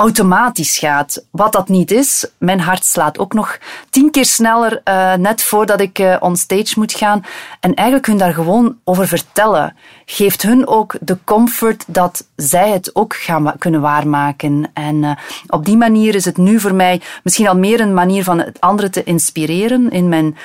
automatisch 0.00 0.78
gaat. 0.78 1.24
Wat 1.30 1.52
dat 1.52 1.68
niet 1.68 1.90
is. 1.90 2.26
Mijn 2.38 2.60
hart 2.60 2.84
slaat 2.84 3.18
ook 3.18 3.32
nog 3.32 3.58
tien 3.90 4.10
keer 4.10 4.24
sneller 4.24 4.80
uh, 4.84 5.14
net 5.14 5.42
voordat 5.42 5.80
ik 5.80 5.98
uh, 5.98 6.16
on 6.20 6.36
stage 6.36 6.74
moet 6.76 6.92
gaan. 6.92 7.24
En 7.60 7.74
eigenlijk 7.74 8.06
hun 8.06 8.18
daar 8.18 8.34
gewoon 8.34 8.78
over 8.84 9.08
vertellen. 9.08 9.76
Geeft 10.04 10.42
hun 10.42 10.66
ook 10.66 10.94
de 11.00 11.18
comfort 11.24 11.84
dat 11.86 12.26
zij 12.36 12.70
het 12.70 12.94
ook 12.94 13.14
gaan 13.14 13.52
kunnen 13.58 13.80
waarmaken. 13.80 14.70
En 14.72 15.18
op 15.46 15.64
die 15.64 15.76
manier 15.76 16.14
is 16.14 16.24
het 16.24 16.36
nu 16.36 16.60
voor 16.60 16.74
mij 16.74 17.00
misschien 17.22 17.48
al 17.48 17.56
meer 17.56 17.80
een 17.80 17.94
manier 17.94 18.24
van 18.24 18.38
het 18.38 18.60
anderen 18.60 18.90
te 18.90 19.04
inspireren 19.04 19.90
in 19.90 20.08
mijn 20.08 20.36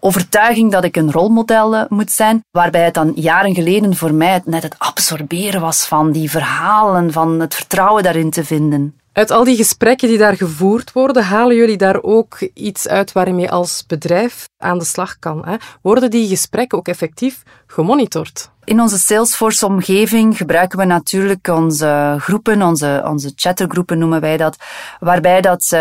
overtuiging 0.00 0.72
dat 0.72 0.84
ik 0.84 0.96
een 0.96 1.12
rolmodel 1.12 1.86
moet 1.88 2.10
zijn, 2.10 2.44
waarbij 2.50 2.84
het 2.84 2.94
dan 2.94 3.12
jaren 3.14 3.54
geleden 3.54 3.96
voor 3.96 4.14
mij 4.14 4.42
net 4.44 4.62
het 4.62 4.78
absorberen 4.78 5.60
was 5.60 5.86
van 5.86 6.12
die 6.12 6.30
verhalen, 6.30 7.12
van 7.12 7.40
het 7.40 7.54
vertrouwen 7.54 8.02
daarin 8.02 8.30
te 8.30 8.44
vinden. 8.44 8.98
Uit 9.12 9.30
al 9.30 9.44
die 9.44 9.56
gesprekken 9.56 10.08
die 10.08 10.18
daar 10.18 10.36
gevoerd 10.36 10.92
worden, 10.92 11.24
halen 11.24 11.56
jullie 11.56 11.76
daar 11.76 12.02
ook 12.02 12.38
iets 12.54 12.88
uit 12.88 13.12
waarmee 13.12 13.50
als 13.50 13.84
bedrijf 13.86 14.48
aan 14.58 14.78
de 14.78 14.84
slag 14.84 15.18
kan? 15.18 15.46
Hè? 15.46 15.56
Worden 15.82 16.10
die 16.10 16.28
gesprekken 16.28 16.78
ook 16.78 16.88
effectief 16.88 17.42
gemonitord? 17.66 18.50
In 18.64 18.80
onze 18.80 18.98
Salesforce-omgeving 18.98 20.36
gebruiken 20.36 20.78
we 20.78 20.84
natuurlijk 20.84 21.48
onze 21.48 22.16
groepen, 22.18 22.62
onze, 22.62 23.02
onze 23.06 23.32
chattergroepen 23.34 23.98
noemen 23.98 24.20
wij 24.20 24.36
dat, 24.36 24.56
waarbij 25.00 25.40
dat 25.40 25.76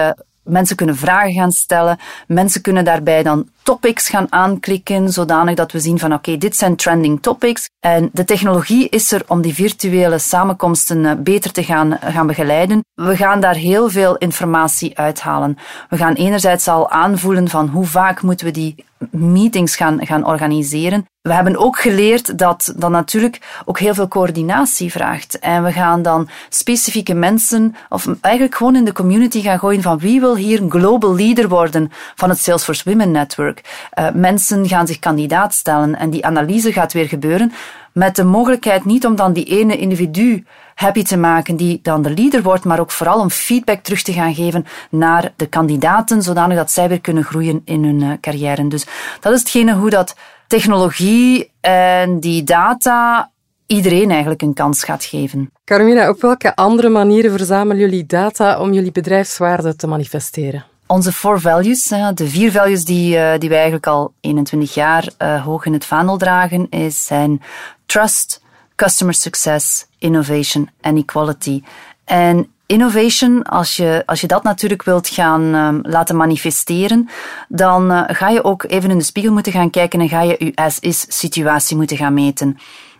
Mensen 0.47 0.75
kunnen 0.75 0.97
vragen 0.97 1.33
gaan 1.33 1.51
stellen. 1.51 1.97
Mensen 2.27 2.61
kunnen 2.61 2.85
daarbij 2.85 3.23
dan 3.23 3.49
topics 3.63 4.09
gaan 4.09 4.27
aanklikken, 4.29 5.09
zodanig 5.09 5.55
dat 5.55 5.71
we 5.71 5.79
zien 5.79 5.99
van 5.99 6.13
oké, 6.13 6.37
dit 6.37 6.55
zijn 6.55 6.75
trending 6.75 7.21
topics. 7.21 7.69
En 7.79 8.09
de 8.13 8.23
technologie 8.23 8.89
is 8.89 9.11
er 9.11 9.23
om 9.27 9.41
die 9.41 9.53
virtuele 9.53 10.19
samenkomsten 10.19 11.05
eh, 11.05 11.11
beter 11.17 11.51
te 11.51 11.63
gaan, 11.63 11.97
gaan 12.01 12.27
begeleiden. 12.27 12.85
We 12.93 13.15
gaan 13.15 13.39
daar 13.39 13.55
heel 13.55 13.89
veel 13.89 14.17
informatie 14.17 14.97
uithalen. 14.97 15.57
We 15.89 15.97
gaan 15.97 16.13
enerzijds 16.13 16.67
al 16.67 16.89
aanvoelen 16.89 17.49
van 17.49 17.67
hoe 17.67 17.85
vaak 17.85 18.21
moeten 18.21 18.45
we 18.45 18.51
die 18.51 18.85
meetings 19.11 19.75
gaan, 19.75 20.05
gaan 20.05 20.25
organiseren. 20.25 21.05
We 21.21 21.33
hebben 21.33 21.57
ook 21.57 21.79
geleerd 21.79 22.37
dat 22.37 22.73
dat 22.77 22.89
natuurlijk 22.89 23.61
ook 23.65 23.79
heel 23.79 23.93
veel 23.93 24.07
coördinatie 24.07 24.91
vraagt. 24.91 25.39
En 25.39 25.63
we 25.63 25.71
gaan 25.71 26.01
dan 26.01 26.29
specifieke 26.49 27.13
mensen, 27.13 27.75
of 27.89 28.07
eigenlijk 28.21 28.55
gewoon 28.55 28.75
in 28.75 28.85
de 28.85 28.93
community 28.93 29.41
gaan 29.41 29.59
gooien 29.59 29.81
van 29.81 29.97
wie 29.97 30.19
wil 30.19 30.35
hier 30.35 30.61
een 30.61 30.71
global 30.71 31.15
leader 31.15 31.49
worden 31.49 31.91
van 32.15 32.29
het 32.29 32.39
Salesforce 32.39 32.89
Women 32.89 33.11
Network. 33.11 33.87
Uh, 33.99 34.07
mensen 34.13 34.67
gaan 34.67 34.87
zich 34.87 34.99
kandidaat 34.99 35.53
stellen 35.53 35.95
en 35.95 36.09
die 36.09 36.25
analyse 36.25 36.73
gaat 36.73 36.93
weer 36.93 37.07
gebeuren 37.07 37.51
met 37.97 38.15
de 38.15 38.23
mogelijkheid 38.23 38.85
niet 38.85 39.05
om 39.05 39.15
dan 39.15 39.33
die 39.33 39.45
ene 39.45 39.77
individu 39.77 40.43
happy 40.77 41.03
te 41.03 41.17
maken 41.17 41.55
die 41.55 41.79
dan 41.81 42.01
de 42.01 42.13
leader 42.13 42.41
wordt, 42.41 42.65
maar 42.65 42.79
ook 42.79 42.91
vooral 42.91 43.19
om 43.19 43.29
feedback 43.29 43.83
terug 43.83 44.01
te 44.01 44.13
gaan 44.13 44.35
geven 44.35 44.65
naar 44.89 45.33
de 45.35 45.47
kandidaten, 45.47 46.21
zodanig 46.21 46.57
dat 46.57 46.71
zij 46.71 46.89
weer 46.89 47.01
kunnen 47.01 47.23
groeien 47.23 47.61
in 47.65 47.83
hun 47.83 48.01
uh, 48.01 48.11
carrière. 48.21 48.67
Dus 48.67 48.85
dat 49.19 49.33
is 49.33 49.39
hetgene 49.39 49.73
hoe 49.73 49.89
dat 49.89 50.15
technologie 50.47 51.51
en 51.61 52.19
die 52.19 52.43
data 52.43 53.31
iedereen 53.65 54.09
eigenlijk 54.11 54.41
een 54.41 54.53
kans 54.53 54.83
gaat 54.83 55.03
geven. 55.03 55.51
Carmina, 55.65 56.09
op 56.09 56.21
welke 56.21 56.55
andere 56.55 56.89
manieren 56.89 57.31
verzamelen 57.31 57.77
jullie 57.77 58.05
data 58.05 58.59
om 58.59 58.73
jullie 58.73 58.91
bedrijfswaarde 58.91 59.75
te 59.75 59.87
manifesteren? 59.87 60.65
Onze 60.87 61.11
four 61.11 61.41
values, 61.41 61.83
de 62.13 62.27
vier 62.27 62.51
values 62.51 62.85
die, 62.85 63.17
eh, 63.17 63.39
die 63.39 63.49
wij 63.49 63.57
eigenlijk 63.57 63.87
al 63.87 64.13
21 64.21 64.73
jaar 64.73 65.09
uh, 65.21 65.45
hoog 65.45 65.65
in 65.65 65.73
het 65.73 65.85
vaandel 65.85 66.17
dragen, 66.17 66.69
is, 66.69 67.05
zijn 67.05 67.41
trust, 67.85 68.41
customer 68.75 69.13
success, 69.13 69.86
innovation 69.99 70.69
en 70.81 70.97
equality. 70.97 71.63
En 72.05 72.47
innovation, 72.65 73.43
als 73.43 73.75
je, 73.75 74.03
als 74.05 74.21
je 74.21 74.27
dat 74.27 74.43
natuurlijk 74.43 74.83
wilt 74.83 75.07
gaan 75.07 75.55
um, 75.55 75.79
laten 75.83 76.15
manifesteren, 76.15 77.09
dan 77.47 77.91
uh, 77.91 78.03
ga 78.07 78.29
je 78.29 78.43
ook 78.43 78.63
even 78.63 78.91
in 78.91 78.97
de 78.97 79.03
spiegel 79.03 79.33
moeten 79.33 79.51
gaan 79.51 79.69
kijken 79.69 79.99
en 79.99 80.09
ga 80.09 80.21
je 80.21 80.35
je 80.39 80.51
as-is 80.55 81.05
situatie 81.07 81.77
moeten 81.77 81.97
gaan 81.97 82.13
meten. 82.13 82.57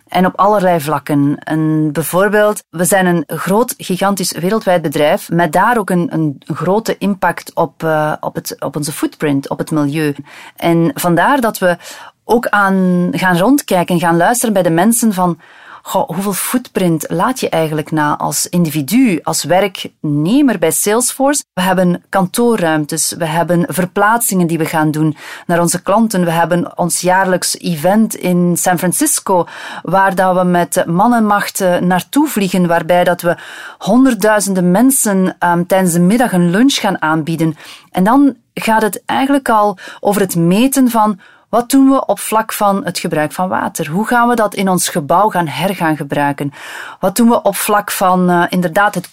En 0.08 0.26
op 0.26 0.36
allerlei 0.36 0.80
vlakken. 0.80 1.38
En 1.38 1.92
bijvoorbeeld, 1.92 2.62
we 2.70 2.84
zijn 2.84 3.06
een 3.06 3.24
groot, 3.26 3.74
gigantisch 3.78 4.32
wereldwijd 4.32 4.82
bedrijf 4.82 5.30
met 5.30 5.52
daar 5.52 5.78
ook 5.78 5.90
een, 5.90 6.08
een 6.12 6.42
grote 6.46 6.98
impact 6.98 7.54
op, 7.54 7.82
uh, 7.82 8.12
op, 8.20 8.34
het, 8.34 8.56
op 8.58 8.76
onze 8.76 8.92
footprint, 8.92 9.48
op 9.48 9.58
het 9.58 9.70
milieu. 9.70 10.14
En 10.56 10.90
vandaar 10.94 11.40
dat 11.40 11.58
we 11.58 11.76
ook 12.24 12.46
aan 12.46 13.08
gaan 13.10 13.38
rondkijken, 13.38 13.98
gaan 13.98 14.16
luisteren 14.16 14.52
bij 14.52 14.62
de 14.62 14.70
mensen 14.70 15.12
van 15.12 15.38
hoeveel 15.82 16.32
footprint 16.32 17.04
laat 17.08 17.40
je 17.40 17.48
eigenlijk 17.48 17.90
na 17.90 18.18
als 18.18 18.46
individu, 18.46 19.20
als 19.22 19.44
werknemer 19.44 20.58
bij 20.58 20.70
Salesforce? 20.70 21.44
We 21.52 21.62
hebben 21.62 22.02
kantoorruimtes, 22.08 23.14
we 23.18 23.24
hebben 23.24 23.64
verplaatsingen 23.68 24.46
die 24.46 24.58
we 24.58 24.64
gaan 24.64 24.90
doen 24.90 25.16
naar 25.46 25.60
onze 25.60 25.82
klanten. 25.82 26.24
We 26.24 26.30
hebben 26.30 26.78
ons 26.78 27.00
jaarlijks 27.00 27.58
event 27.58 28.14
in 28.14 28.56
San 28.56 28.78
Francisco, 28.78 29.46
waar 29.82 30.14
dat 30.14 30.36
we 30.36 30.44
met 30.44 30.84
mannenmacht 30.86 31.64
naartoe 31.80 32.28
vliegen, 32.28 32.66
waarbij 32.66 33.04
dat 33.04 33.20
we 33.20 33.36
honderdduizenden 33.78 34.70
mensen 34.70 35.36
um, 35.40 35.66
tijdens 35.66 35.92
de 35.92 36.00
middag 36.00 36.32
een 36.32 36.50
lunch 36.50 36.74
gaan 36.74 37.02
aanbieden. 37.02 37.56
En 37.90 38.04
dan 38.04 38.36
gaat 38.54 38.82
het 38.82 39.02
eigenlijk 39.06 39.48
al 39.48 39.78
over 40.00 40.20
het 40.20 40.36
meten 40.36 40.90
van 40.90 41.20
wat 41.48 41.70
doen 41.70 41.90
we 41.90 42.06
op 42.06 42.18
vlak 42.18 42.52
van 42.52 42.84
het 42.84 42.98
gebruik 42.98 43.32
van 43.32 43.48
water? 43.48 43.88
Hoe 43.88 44.06
gaan 44.06 44.28
we 44.28 44.34
dat 44.34 44.54
in 44.54 44.68
ons 44.68 44.88
gebouw 44.88 45.28
gaan 45.28 45.46
hergaan 45.46 45.96
gebruiken? 45.96 46.52
Wat 47.00 47.16
doen 47.16 47.28
we 47.28 47.42
op 47.42 47.56
vlak 47.56 47.90
van 47.90 48.30
uh, 48.30 48.44
inderdaad 48.48 48.94
het 48.94 49.08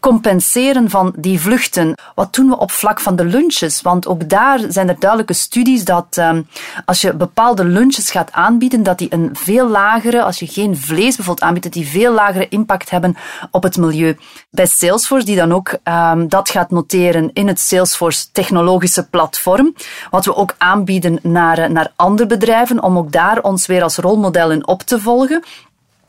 compenseren 0.00 0.90
van 0.90 1.14
die 1.16 1.40
vluchten? 1.40 1.94
Wat 2.14 2.34
doen 2.34 2.48
we 2.48 2.58
op 2.58 2.70
vlak 2.70 3.00
van 3.00 3.16
de 3.16 3.24
lunches? 3.24 3.82
Want 3.82 4.06
ook 4.06 4.28
daar 4.28 4.60
zijn 4.68 4.88
er 4.88 4.98
duidelijke 4.98 5.32
studies 5.32 5.84
dat 5.84 6.16
um, 6.16 6.48
als 6.84 7.00
je 7.00 7.14
bepaalde 7.14 7.64
lunches 7.64 8.10
gaat 8.10 8.32
aanbieden, 8.32 8.82
dat 8.82 8.98
die 8.98 9.12
een 9.12 9.30
veel 9.32 9.68
lagere, 9.68 10.22
als 10.22 10.38
je 10.38 10.46
geen 10.46 10.76
vlees 10.76 11.16
bijvoorbeeld 11.16 11.46
aanbiedt, 11.46 11.64
dat 11.64 11.72
die 11.72 11.88
veel 11.88 12.12
lagere 12.12 12.48
impact 12.48 12.90
hebben 12.90 13.16
op 13.50 13.62
het 13.62 13.76
milieu. 13.76 14.16
Bij 14.50 14.66
Salesforce, 14.66 15.26
die 15.26 15.36
dan 15.36 15.52
ook 15.52 15.76
um, 15.84 16.28
dat 16.28 16.50
gaat 16.50 16.70
noteren 16.70 17.30
in 17.32 17.48
het 17.48 17.60
Salesforce 17.60 18.30
technologische 18.32 19.08
platform, 19.08 19.74
wat 20.10 20.24
we 20.24 20.36
ook 20.36 20.54
aanbieden 20.58 21.18
naar 21.22 21.72
naar 21.74 21.92
andere 21.96 22.28
bedrijven 22.28 22.82
om 22.82 22.98
ook 22.98 23.12
daar 23.12 23.40
ons 23.40 23.66
weer 23.66 23.82
als 23.82 23.96
rolmodel 23.96 24.50
in 24.50 24.66
op 24.66 24.82
te 24.82 25.00
volgen 25.00 25.44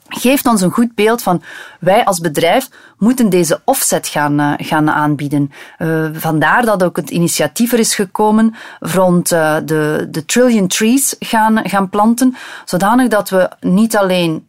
geeft 0.08 0.46
ons 0.46 0.62
een 0.62 0.72
goed 0.72 0.96
beeld 0.96 1.24
van 1.24 1.42
wij 1.80 2.06
als 2.06 2.20
bedrijf 2.20 2.70
moeten 2.98 3.30
deze 3.30 3.62
offset 3.66 4.08
gaan, 4.08 4.40
uh, 4.40 4.54
gaan 4.58 4.90
aanbieden. 4.90 5.52
Uh, 5.80 6.10
vandaar 6.14 6.66
dat 6.66 6.84
ook 6.84 6.96
het 6.96 7.10
initiatief 7.10 7.72
er 7.72 7.80
is 7.80 7.96
gekomen 7.96 8.56
rond 8.80 9.32
uh, 9.32 9.58
de, 9.66 10.08
de 10.12 10.26
trillion 10.26 10.68
trees 10.68 11.16
gaan, 11.20 11.70
gaan 11.70 11.90
planten, 11.90 12.36
zodanig 12.66 13.08
dat 13.08 13.30
we 13.30 13.50
niet 13.60 13.98
alleen 13.98 14.48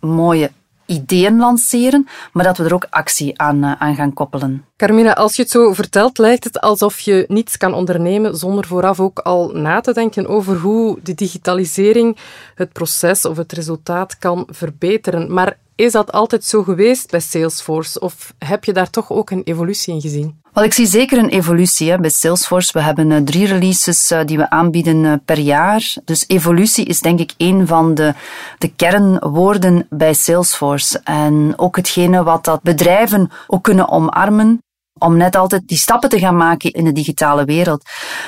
mooie 0.00 0.50
ideeën 0.88 1.36
lanceren, 1.36 2.08
maar 2.32 2.44
dat 2.44 2.56
we 2.56 2.64
er 2.64 2.74
ook 2.74 2.86
actie 2.90 3.38
aan, 3.40 3.64
uh, 3.64 3.72
aan 3.78 3.94
gaan 3.94 4.12
koppelen. 4.12 4.64
Carmina, 4.76 5.14
als 5.14 5.36
je 5.36 5.42
het 5.42 5.50
zo 5.50 5.72
vertelt, 5.72 6.18
lijkt 6.18 6.44
het 6.44 6.60
alsof 6.60 7.00
je 7.00 7.24
niets 7.28 7.56
kan 7.56 7.74
ondernemen 7.74 8.36
zonder 8.36 8.66
vooraf 8.66 9.00
ook 9.00 9.18
al 9.18 9.50
na 9.52 9.80
te 9.80 9.92
denken 9.92 10.26
over 10.26 10.56
hoe 10.56 10.98
de 11.02 11.14
digitalisering 11.14 12.16
het 12.54 12.72
proces 12.72 13.24
of 13.24 13.36
het 13.36 13.52
resultaat 13.52 14.18
kan 14.18 14.48
verbeteren. 14.50 15.32
Maar 15.32 15.56
is 15.74 15.92
dat 15.92 16.12
altijd 16.12 16.44
zo 16.44 16.62
geweest 16.62 17.10
bij 17.10 17.20
Salesforce 17.20 18.00
of 18.00 18.34
heb 18.38 18.64
je 18.64 18.72
daar 18.72 18.90
toch 18.90 19.10
ook 19.10 19.30
een 19.30 19.42
evolutie 19.44 19.94
in 19.94 20.00
gezien? 20.00 20.40
Wel, 20.58 20.66
ik 20.66 20.74
zie 20.74 20.86
zeker 20.86 21.18
een 21.18 21.28
evolutie 21.28 21.90
hè, 21.90 21.98
bij 21.98 22.10
Salesforce. 22.10 22.72
We 22.72 22.80
hebben 22.80 23.10
uh, 23.10 23.18
drie 23.18 23.46
releases 23.46 24.10
uh, 24.10 24.20
die 24.24 24.36
we 24.36 24.50
aanbieden 24.50 25.04
uh, 25.04 25.12
per 25.24 25.38
jaar. 25.38 25.94
Dus 26.04 26.24
evolutie 26.26 26.84
is 26.84 27.00
denk 27.00 27.20
ik 27.20 27.32
een 27.36 27.66
van 27.66 27.94
de, 27.94 28.14
de 28.58 28.72
kernwoorden 28.76 29.86
bij 29.90 30.14
Salesforce. 30.14 31.00
En 31.04 31.52
ook 31.56 31.76
hetgene 31.76 32.22
wat 32.22 32.44
dat 32.44 32.62
bedrijven 32.62 33.30
ook 33.46 33.62
kunnen 33.62 33.88
omarmen 33.88 34.62
om 34.98 35.16
net 35.16 35.36
altijd 35.36 35.68
die 35.68 35.78
stappen 35.78 36.08
te 36.08 36.18
gaan 36.18 36.36
maken 36.36 36.72
in 36.72 36.84
de 36.84 36.92
digitale 36.92 37.44
wereld. 37.44 37.82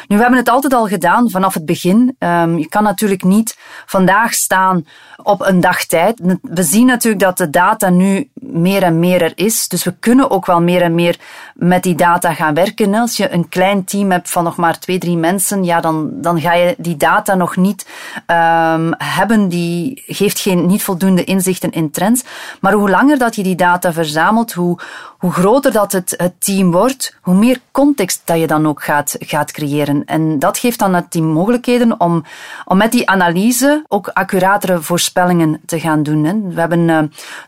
Nu, 0.07 0.17
we 0.17 0.23
hebben 0.23 0.39
het 0.39 0.49
altijd 0.49 0.75
al 0.75 0.87
gedaan 0.87 1.31
vanaf 1.31 1.55
het 1.55 1.65
begin. 1.65 2.17
Um, 2.19 2.59
je 2.59 2.69
kan 2.69 2.83
natuurlijk 2.83 3.23
niet 3.23 3.59
vandaag 3.87 4.33
staan 4.33 4.87
op 5.23 5.41
een 5.41 5.61
dag 5.61 5.85
tijd. 5.85 6.21
We 6.43 6.63
zien 6.63 6.87
natuurlijk 6.87 7.23
dat 7.23 7.39
de 7.39 7.51
data 7.51 7.89
nu 7.89 8.31
meer 8.35 8.83
en 8.83 8.99
meer 8.99 9.23
er 9.23 9.33
is. 9.35 9.69
Dus 9.69 9.85
we 9.85 9.95
kunnen 10.01 10.31
ook 10.31 10.47
wel 10.47 10.61
meer 10.61 10.83
en 10.83 10.95
meer 10.95 11.19
met 11.55 11.83
die 11.83 11.95
data 11.95 12.35
gaan 12.35 12.55
werken. 12.55 12.95
Als 12.95 13.17
je 13.17 13.33
een 13.33 13.49
klein 13.49 13.85
team 13.85 14.11
hebt 14.11 14.31
van 14.31 14.45
nog 14.45 14.57
maar 14.57 14.79
twee, 14.79 14.99
drie 14.99 15.17
mensen, 15.17 15.65
ja, 15.65 15.81
dan, 15.81 16.11
dan 16.13 16.41
ga 16.41 16.55
je 16.55 16.75
die 16.79 16.97
data 16.97 17.35
nog 17.35 17.57
niet 17.57 17.87
um, 18.27 18.95
hebben. 18.99 19.49
Die 19.49 20.03
geeft 20.07 20.39
geen, 20.39 20.67
niet 20.67 20.83
voldoende 20.83 21.25
inzichten 21.25 21.71
in 21.71 21.91
trends. 21.91 22.25
Maar 22.61 22.73
hoe 22.73 22.91
langer 22.91 23.19
dat 23.19 23.37
je 23.37 23.43
die 23.43 23.55
data 23.55 23.93
verzamelt, 23.93 24.53
hoe, 24.53 24.79
hoe 25.21 25.33
groter 25.33 25.73
dat 25.73 25.93
het, 25.93 26.15
het 26.17 26.33
team 26.39 26.71
wordt, 26.71 27.17
hoe 27.21 27.35
meer 27.35 27.61
context 27.71 28.23
dat 28.25 28.39
je 28.39 28.47
dan 28.47 28.67
ook 28.67 28.83
gaat, 28.83 29.17
gaat 29.19 29.53
creëren. 29.53 30.05
En 30.05 30.39
dat 30.39 30.59
geeft 30.59 30.79
dan 30.79 30.95
het 30.95 31.11
team 31.11 31.25
mogelijkheden 31.25 32.01
om, 32.01 32.25
om 32.65 32.77
met 32.77 32.93
die 32.93 33.09
analyse 33.09 33.85
ook 33.89 34.09
accuratere 34.09 34.81
voorspellingen 34.81 35.61
te 35.67 35.81
gaan 35.81 36.03
doen. 36.03 36.53
We 36.55 36.61
hebben 36.61 36.89
uh, 36.89 36.99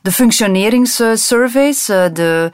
de 0.03 0.13
functioneringssurveys, 0.13 1.89
uh, 1.89 2.05
de 2.13 2.51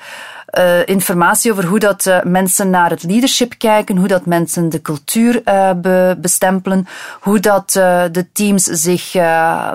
uh, 0.59 0.87
informatie 0.87 1.53
over 1.53 1.67
hoe 1.67 1.79
dat 1.79 2.07
uh, 2.07 2.23
mensen 2.23 2.71
naar 2.71 2.91
het 2.91 3.03
leadership 3.03 3.55
kijken, 3.59 3.97
hoe 3.97 4.09
dat 4.09 4.27
mensen 4.27 4.69
de 4.69 4.83
cultuur 4.83 5.43
uh, 5.45 5.71
be 5.77 6.17
bestempelen, 6.21 6.87
hoe 7.21 7.41
dat 7.41 7.71
de 8.13 8.27
teams 8.33 8.63
zich 8.65 9.17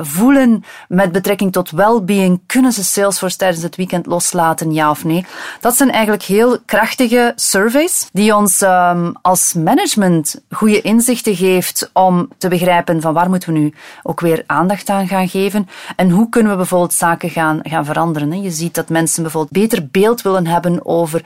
voelen 0.01 0.63
met 0.88 1.12
betrekking 1.12 1.51
tot 1.51 1.72
well-being. 1.72 2.42
Kunnen 2.46 2.72
ze 2.72 2.84
Salesforce 2.84 3.38
tijdens 3.38 3.63
het 3.63 3.75
weekend 3.75 4.06
loslaten, 4.06 4.72
ja 4.74 4.89
of 4.89 5.03
nee? 5.03 5.25
Dat 5.60 5.75
zijn 5.75 5.92
eigenlijk 5.92 6.24
heel 6.24 6.58
krachtige 6.65 7.34
surveys 7.36 8.10
die 8.12 8.36
ons 8.36 8.62
um, 8.62 9.15
als 9.22 9.53
management 9.53 10.42
goede 10.51 10.82
inzichten 10.82 11.36
geeft 11.36 11.89
om 11.94 12.30
te 12.38 12.48
begrijpen 12.48 13.01
van 13.01 13.13
waar 13.13 13.30
moeten 13.30 13.53
we 13.53 13.60
nu 13.60 13.74
ook 14.03 14.20
weer 14.20 14.44
aandacht 14.46 14.89
aan 14.89 15.08
gaan 15.08 15.30
geven 15.30 15.68
en 15.96 16.10
hoe 16.10 16.30
kunnen 16.30 16.51
we 16.51 16.58
bijvoorbeeld 16.58 16.94
zaken 16.94 17.30
gaan, 17.30 17.60
gaan 17.63 17.86
veranderen. 17.86 18.42
Je 18.42 18.51
ziet 18.51 18.75
dat 18.75 18.89
mensen 18.89 19.22
bijvoorbeeld 19.22 19.53
beter 19.53 19.88
beeld 19.92 20.22
willen 20.22 20.48
hebben 20.48 20.62
over 20.86 21.25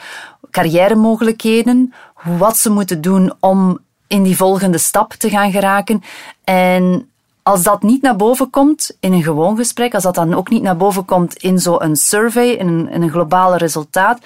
carrière-mogelijkheden, 0.51 1.94
wat 2.38 2.58
ze 2.58 2.70
moeten 2.70 3.01
doen 3.01 3.34
om 3.39 3.79
in 4.08 4.24
die 4.24 4.36
volgende 4.38 4.77
stap 4.77 5.13
te 5.13 5.29
gaan 5.29 5.51
geraken. 5.51 6.03
En 6.44 7.10
Als 7.48 7.63
dat 7.63 7.82
niet 7.84 8.01
naar 8.01 8.15
boven 8.15 8.50
komt 8.50 8.98
in 9.00 9.13
een 9.13 9.24
gewoon 9.24 9.58
gesprek, 9.58 9.94
als 9.94 10.03
dat 10.03 10.15
dan 10.15 10.34
ook 10.34 10.50
niet 10.50 10.62
naar 10.62 10.77
boven 10.77 11.06
komt 11.06 11.36
in 11.36 11.60
zo'n 11.60 11.96
survey, 11.96 12.50
in 12.50 12.67
een, 12.67 13.01
een 13.01 13.10
globale 13.10 13.58
resultaat, 13.58 14.20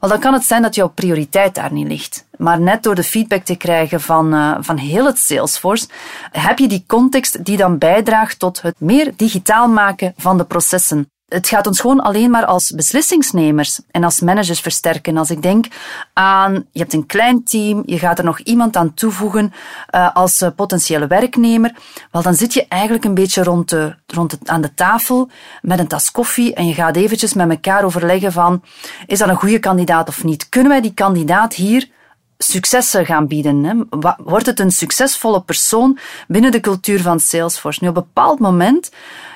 dan 0.00 0.18
kan 0.18 0.32
het 0.32 0.44
zijn 0.44 0.62
dat 0.62 0.74
jouw 0.74 0.88
prioriteit 0.88 1.54
daar 1.54 1.72
niet 1.72 1.86
ligt. 1.86 2.26
Maar 2.36 2.60
net 2.60 2.82
door 2.82 2.94
de 2.94 3.02
feedback 3.02 3.44
te 3.44 3.56
krijgen 3.56 4.00
van, 4.00 4.34
uh, 4.34 4.56
van 4.60 4.76
heel 4.76 5.06
het 5.06 5.18
Salesforce, 5.18 5.88
heb 6.30 6.58
je 6.58 6.68
die 6.68 6.84
context 6.86 7.44
die 7.44 7.56
dan 7.56 7.78
bijdraagt 7.78 8.38
tot 8.38 8.62
het 8.62 8.74
meer 8.80 9.12
digitaal 9.16 9.68
maken 9.68 10.14
van 10.16 10.38
de 10.38 10.44
processen. 10.44 11.10
Het 11.28 11.48
gaat 11.48 11.66
ons 11.66 11.80
gewoon 11.80 12.00
alleen 12.00 12.30
maar 12.30 12.44
als 12.44 12.70
beslissingsnemers 12.70 13.80
en 13.90 14.04
als 14.04 14.20
managers 14.20 14.60
versterken. 14.60 15.16
Als 15.16 15.30
ik 15.30 15.42
denk 15.42 15.66
aan, 16.12 16.52
je 16.72 16.80
hebt 16.80 16.92
een 16.92 17.06
klein 17.06 17.44
team, 17.44 17.82
je 17.86 17.98
gaat 17.98 18.18
er 18.18 18.24
nog 18.24 18.38
iemand 18.38 18.76
aan 18.76 18.94
toevoegen 18.94 19.52
uh, 19.94 20.14
als 20.14 20.42
uh, 20.42 20.48
potentiële 20.56 21.06
werknemer, 21.06 21.74
wel 22.10 22.22
dan 22.22 22.34
zit 22.34 22.54
je 22.54 22.66
eigenlijk 22.68 23.04
een 23.04 23.14
beetje 23.14 23.42
rond, 23.42 23.68
de, 23.68 23.94
rond 24.06 24.30
het, 24.30 24.48
aan 24.48 24.60
de 24.60 24.74
tafel 24.74 25.30
met 25.62 25.78
een 25.78 25.88
tas 25.88 26.10
koffie 26.10 26.54
en 26.54 26.66
je 26.66 26.74
gaat 26.74 26.96
eventjes 26.96 27.34
met 27.34 27.50
elkaar 27.50 27.84
overleggen 27.84 28.32
van, 28.32 28.62
is 29.06 29.18
dat 29.18 29.28
een 29.28 29.36
goede 29.36 29.58
kandidaat 29.58 30.08
of 30.08 30.24
niet? 30.24 30.48
Kunnen 30.48 30.70
wij 30.70 30.80
die 30.80 30.94
kandidaat 30.94 31.54
hier 31.54 31.88
successen 32.38 33.06
gaan 33.06 33.26
bieden. 33.26 33.64
Hè? 33.64 33.74
Wordt 34.24 34.46
het 34.46 34.60
een 34.60 34.70
succesvolle 34.70 35.42
persoon 35.42 35.98
binnen 36.26 36.50
de 36.50 36.60
cultuur 36.60 37.00
van 37.00 37.20
Salesforce? 37.20 37.78
Nu, 37.82 37.88
op 37.88 37.96
een 37.96 38.02
bepaald 38.02 38.38
moment 38.38 38.90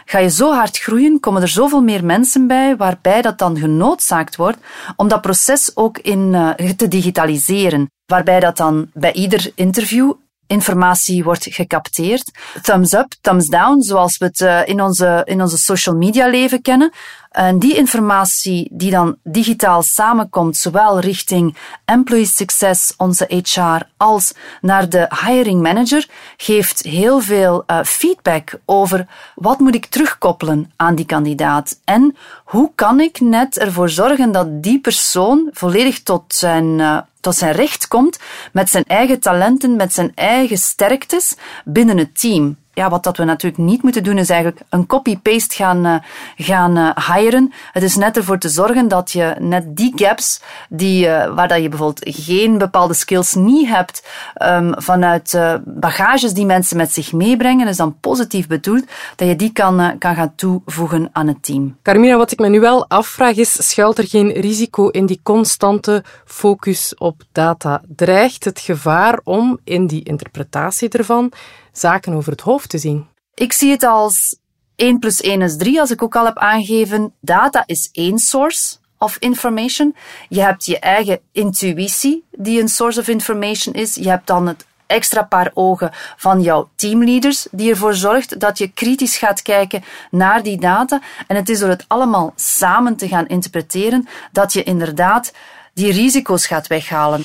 ga 0.04 0.18
je 0.18 0.30
zo 0.30 0.52
hard 0.52 0.78
groeien, 0.78 1.20
komen 1.20 1.42
er 1.42 1.48
zoveel 1.48 1.82
meer 1.82 2.04
mensen 2.04 2.46
bij, 2.46 2.76
waarbij 2.76 3.22
dat 3.22 3.38
dan 3.38 3.58
genoodzaakt 3.58 4.36
wordt 4.36 4.58
om 4.96 5.08
dat 5.08 5.20
proces 5.20 5.76
ook 5.76 5.98
in, 5.98 6.32
uh, 6.32 6.70
te 6.76 6.88
digitaliseren. 6.88 7.90
Waarbij 8.06 8.40
dat 8.40 8.56
dan 8.56 8.90
bij 8.92 9.12
ieder 9.12 9.52
interview 9.54 10.12
informatie 10.46 11.24
wordt 11.24 11.46
gecapteerd. 11.50 12.30
Thumbs 12.62 12.92
up, 12.92 13.14
thumbs 13.20 13.46
down, 13.46 13.80
zoals 13.80 14.18
we 14.18 14.24
het 14.24 14.40
uh, 14.40 14.68
in, 14.68 14.82
onze, 14.82 15.22
in 15.24 15.42
onze 15.42 15.58
social 15.58 15.96
media 15.96 16.26
leven 16.26 16.62
kennen. 16.62 16.92
En 17.32 17.58
die 17.58 17.76
informatie 17.76 18.68
die 18.72 18.90
dan 18.90 19.16
digitaal 19.22 19.82
samenkomt, 19.82 20.56
zowel 20.56 21.00
richting 21.00 21.56
employee 21.84 22.26
success, 22.26 22.94
onze 22.96 23.24
HR, 23.28 23.82
als 23.96 24.34
naar 24.60 24.88
de 24.88 25.10
hiring 25.26 25.62
manager, 25.62 26.08
geeft 26.36 26.82
heel 26.82 27.20
veel 27.20 27.64
uh, 27.66 27.78
feedback 27.82 28.58
over 28.64 29.06
wat 29.34 29.58
moet 29.58 29.74
ik 29.74 29.86
terugkoppelen 29.86 30.72
aan 30.76 30.94
die 30.94 31.06
kandidaat. 31.06 31.78
En 31.84 32.16
hoe 32.44 32.70
kan 32.74 33.00
ik 33.00 33.20
net 33.20 33.58
ervoor 33.58 33.88
zorgen 33.88 34.32
dat 34.32 34.62
die 34.62 34.80
persoon 34.80 35.50
volledig 35.52 36.02
tot 36.02 36.34
zijn, 36.34 36.78
uh, 36.78 36.98
tot 37.20 37.34
zijn 37.34 37.52
recht 37.52 37.88
komt 37.88 38.18
met 38.52 38.70
zijn 38.70 38.84
eigen 38.86 39.20
talenten, 39.20 39.76
met 39.76 39.94
zijn 39.94 40.12
eigen 40.14 40.58
sterktes 40.58 41.36
binnen 41.64 41.98
het 41.98 42.20
team 42.20 42.56
ja, 42.74 42.90
wat 42.90 43.04
dat 43.04 43.16
we 43.16 43.24
natuurlijk 43.24 43.62
niet 43.62 43.82
moeten 43.82 44.02
doen, 44.02 44.18
is 44.18 44.30
eigenlijk 44.30 44.60
een 44.68 44.86
copy-paste 44.86 45.54
gaan, 45.54 45.86
uh, 45.86 45.94
gaan 46.36 46.78
uh, 46.78 46.90
hiren. 47.14 47.52
Het 47.72 47.82
is 47.82 47.96
net 47.96 48.16
ervoor 48.16 48.38
te 48.38 48.48
zorgen 48.48 48.88
dat 48.88 49.10
je 49.10 49.34
net 49.38 49.76
die 49.76 49.92
gaps, 49.96 50.40
die, 50.68 51.06
uh, 51.06 51.34
waar 51.34 51.48
dat 51.48 51.62
je 51.62 51.68
bijvoorbeeld 51.68 52.16
geen 52.16 52.58
bepaalde 52.58 52.94
skills 52.94 53.34
niet 53.34 53.68
hebt, 53.68 54.08
um, 54.42 54.74
vanuit 54.76 55.38
bagages 55.64 56.32
die 56.32 56.46
mensen 56.46 56.76
met 56.76 56.92
zich 56.92 57.12
meebrengen, 57.12 57.68
is 57.68 57.76
dan 57.76 58.00
positief 58.00 58.46
bedoeld, 58.46 58.84
dat 59.16 59.28
je 59.28 59.36
die 59.36 59.52
kan, 59.52 59.98
kan 59.98 60.14
gaan 60.14 60.32
toevoegen 60.34 61.08
aan 61.12 61.26
het 61.26 61.42
team. 61.42 61.76
Carmina, 61.82 62.16
wat 62.16 62.32
ik 62.32 62.38
me 62.38 62.48
nu 62.48 62.60
wel 62.60 62.88
afvraag 62.88 63.36
is, 63.36 63.70
schuilt 63.70 63.98
er 63.98 64.08
geen 64.08 64.32
risico 64.32 64.88
in 64.88 65.06
die 65.06 65.20
constante 65.22 66.04
focus 66.24 66.94
op 66.98 67.22
data? 67.32 67.82
Dreigt 67.96 68.44
het 68.44 68.60
gevaar 68.60 69.20
om 69.24 69.58
in 69.64 69.86
die 69.86 70.02
interpretatie 70.02 70.88
ervan 70.88 71.32
zaken 71.72 72.14
over 72.14 72.32
het 72.32 72.40
hoofd 72.40 72.68
te 72.68 72.78
zien? 72.78 73.06
Ik 73.34 73.52
zie 73.52 73.70
het 73.70 73.82
als 73.82 74.36
1 74.76 74.98
plus 74.98 75.20
1 75.20 75.42
is 75.42 75.56
3, 75.56 75.80
als 75.80 75.90
ik 75.90 76.02
ook 76.02 76.16
al 76.16 76.24
heb 76.24 76.38
aangegeven. 76.38 77.14
Data 77.20 77.62
is 77.66 77.88
één 77.92 78.18
source 78.18 78.76
of 78.98 79.16
information. 79.18 79.94
Je 80.28 80.40
hebt 80.40 80.64
je 80.64 80.78
eigen 80.78 81.20
intuïtie, 81.32 82.24
die 82.30 82.60
een 82.60 82.68
source 82.68 83.00
of 83.00 83.08
information 83.08 83.74
is. 83.74 83.94
Je 83.94 84.08
hebt 84.08 84.26
dan 84.26 84.46
het 84.46 84.66
extra 84.86 85.22
paar 85.22 85.50
ogen 85.54 85.90
van 86.16 86.42
jouw 86.42 86.70
teamleaders, 86.74 87.46
die 87.50 87.70
ervoor 87.70 87.94
zorgt 87.94 88.40
dat 88.40 88.58
je 88.58 88.68
kritisch 88.68 89.16
gaat 89.16 89.42
kijken 89.42 89.84
naar 90.10 90.42
die 90.42 90.58
data. 90.58 91.00
En 91.26 91.36
het 91.36 91.48
is 91.48 91.58
door 91.58 91.68
het 91.68 91.84
allemaal 91.88 92.32
samen 92.36 92.96
te 92.96 93.08
gaan 93.08 93.26
interpreteren 93.26 94.08
dat 94.32 94.52
je 94.52 94.62
inderdaad 94.62 95.32
die 95.74 95.92
risico's 95.92 96.46
gaat 96.46 96.66
weghalen. 96.66 97.20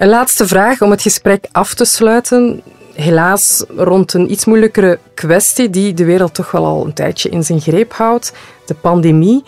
Een 0.00 0.08
laatste 0.08 0.46
vraag 0.46 0.82
om 0.82 0.90
het 0.90 1.02
gesprek 1.02 1.44
af 1.52 1.74
te 1.74 1.84
sluiten. 1.84 2.62
Helaas 2.94 3.64
rond 3.76 4.12
een 4.12 4.30
iets 4.30 4.44
moeilijkere 4.44 4.98
kwestie 5.14 5.70
die 5.70 5.94
de 5.94 6.04
wereld 6.04 6.34
toch 6.34 6.50
wel 6.50 6.64
al 6.64 6.84
een 6.84 6.92
tijdje 6.92 7.28
in 7.28 7.44
zijn 7.44 7.60
greep 7.60 7.92
houdt: 7.92 8.32
de 8.66 8.74
pandemie. 8.74 9.44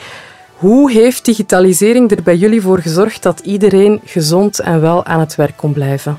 Hoe 0.57 0.91
heeft 0.91 1.25
digitalisering 1.25 2.11
er 2.11 2.23
bij 2.23 2.37
jullie 2.37 2.63
voor 2.63 2.79
gezorgd 2.79 3.23
dat 3.23 3.41
iedereen 3.41 4.01
gezond 4.05 4.59
en 4.59 4.81
wel 4.81 5.05
aan 5.05 5.21
het 5.21 5.35
werk 5.35 5.57
kon 5.57 5.73
blijven? 5.73 6.19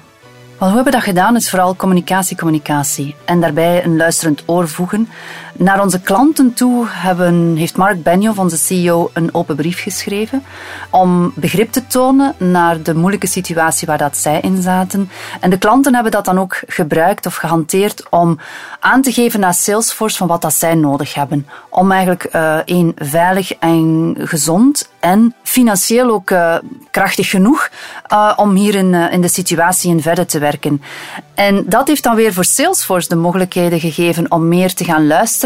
Wat 0.58 0.69
we 0.69 0.76
hebben 0.76 0.93
dat 0.93 1.04
gedaan 1.04 1.36
is 1.36 1.50
vooral 1.50 1.76
communicatie, 1.76 2.38
communicatie. 2.38 3.15
En 3.26 3.41
daarbij 3.41 3.84
een 3.84 3.98
luisterend 3.98 4.43
oor 4.46 4.67
voegen. 4.67 5.10
Naar 5.58 5.82
onze 5.82 6.02
klanten 6.02 6.54
toe 6.54 6.86
hebben, 6.89 7.56
heeft 7.56 7.78
Mark 7.78 8.04
Benioff, 8.04 8.39
onze 8.39 8.58
CEO, 8.58 9.10
een 9.13 9.34
open 9.34 9.56
brief 9.56 9.82
geschreven 9.82 10.44
om 10.89 11.32
begrip 11.36 11.72
te 11.72 11.88
tonen 11.88 12.36
naar 12.38 12.82
de 12.82 12.96
moeilijke 12.96 13.28
situatie 13.28 13.88
waar 13.88 13.98
dat 13.98 14.18
zij 14.18 14.39
in 14.39 14.62
zaten. 14.62 15.10
En 15.39 15.50
de 15.50 15.58
klanten 15.58 15.94
hebben 15.94 16.12
dat 16.12 16.26
dan 16.26 16.39
ook 16.39 16.62
gebruikt 16.68 17.26
of 17.26 17.36
gehanteerd 17.36 18.10
om 18.10 18.39
aan 18.80 19.02
te 19.02 19.12
geven 19.12 19.39
naar 19.39 19.54
Salesforce 19.54 20.18
van 20.18 20.28
wat 20.28 20.42
dat 20.42 20.54
zij 20.54 20.76
nodig 20.76 21.13
hebben. 21.13 21.48
Om 21.70 21.92
eigenlijk 21.92 22.30
uh, 22.36 22.89
veilig 22.96 23.54
en 23.54 24.16
gezond 24.20 24.89
en 25.00 25.36
financieel 25.44 26.10
ook 26.10 26.30
uh, 26.30 26.56
krachtig 26.92 27.30
genoeg 27.30 27.70
uh, 28.13 28.34
om 28.36 28.56
hier 28.56 28.76
in, 28.76 28.94
in 28.94 29.22
de 29.22 29.28
situatie 29.28 29.89
in 29.89 30.02
verder 30.02 30.26
te 30.26 30.39
werken. 30.39 30.82
En 31.34 31.63
dat 31.66 31.88
heeft 31.88 32.04
dan 32.04 32.16
weer 32.16 32.34
voor 32.34 32.46
Salesforce 32.46 33.10
de 33.10 33.16
mogelijkheden 33.16 33.80
gegeven 33.80 34.32
om 34.32 34.48
meer 34.48 34.74
te 34.74 34.84
gaan 34.84 35.08
luisteren. 35.08 35.43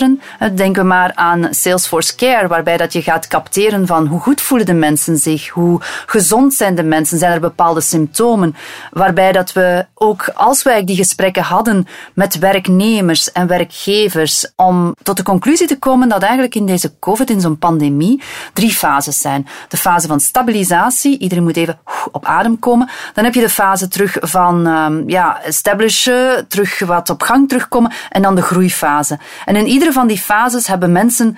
Denken 0.56 0.82
we 0.82 0.88
maar 0.88 1.12
aan 1.16 1.48
Salesforce 1.52 2.16
Care, 2.16 2.48
waarbij 2.48 2.78
dat 2.78 2.94
je 2.94 3.02
gaat 3.02 3.28
capteren 3.28 3.88
van 3.88 4.08
hoe 4.08 4.20
goed 4.20 4.42
voelen 4.42 4.66
de 4.66 4.74
mensen 4.74 5.18
zich, 5.18 5.50
hoe 5.50 5.82
gezond 6.06 6.54
zijn 6.54 6.76
de 6.76 6.84
mensen, 6.84 7.18
zijn 7.18 7.32
er 7.32 7.40
bepaalde 7.40 7.82
symptomen. 7.82 8.56
Waarbij 8.92 9.32
dat 9.32 9.54
we 9.54 9.86
ook, 9.94 10.30
als 10.34 10.64
wij 10.64 10.84
die 10.84 10.96
gesprekken 10.96 11.44
hadden 11.44 11.88
met 12.14 12.40
werknemers 12.40 13.32
en 13.32 13.48
werkgevers, 13.48 14.52
om 14.56 14.96
tot 15.04 15.18
de 15.18 15.24
conclusie 15.24 15.68
te 15.68 15.80
komen 15.80 16.10
dat 16.10 16.22
eigenlijk 16.22 16.56
in 16.56 16.66
deze 16.66 16.94
COVID, 17.00 17.30
in 17.30 17.42
zo'n 17.42 17.58
pandemie, 17.58 18.22
drie 18.54 18.72
fases 18.72 19.20
zijn. 19.20 19.48
De 19.68 19.78
fase 19.78 20.08
van 20.08 20.20
stabilisatie, 20.20 21.20
iedereen 21.20 21.44
moet 21.44 21.58
even 21.58 21.80
op 22.12 22.26
adem 22.26 22.60
komen. 22.60 22.90
Dan 23.14 23.24
heb 23.24 23.34
je 23.34 23.42
de 23.42 23.50
fase 23.50 23.88
terug 23.88 24.18
van 24.20 24.68
um, 24.68 25.10
ja, 25.10 25.42
establishen, 25.44 26.48
terug 26.48 26.80
wat 26.80 27.10
op 27.10 27.22
gang 27.22 27.48
terugkomen 27.48 27.92
en 28.10 28.22
dan 28.22 28.36
de 28.36 28.42
groeifase. 28.42 29.20
En 29.46 29.56
in 29.56 29.66
van 29.94 30.08
die 30.08 30.18
fases 30.18 30.68
hebben 30.68 30.92
mensen 30.92 31.38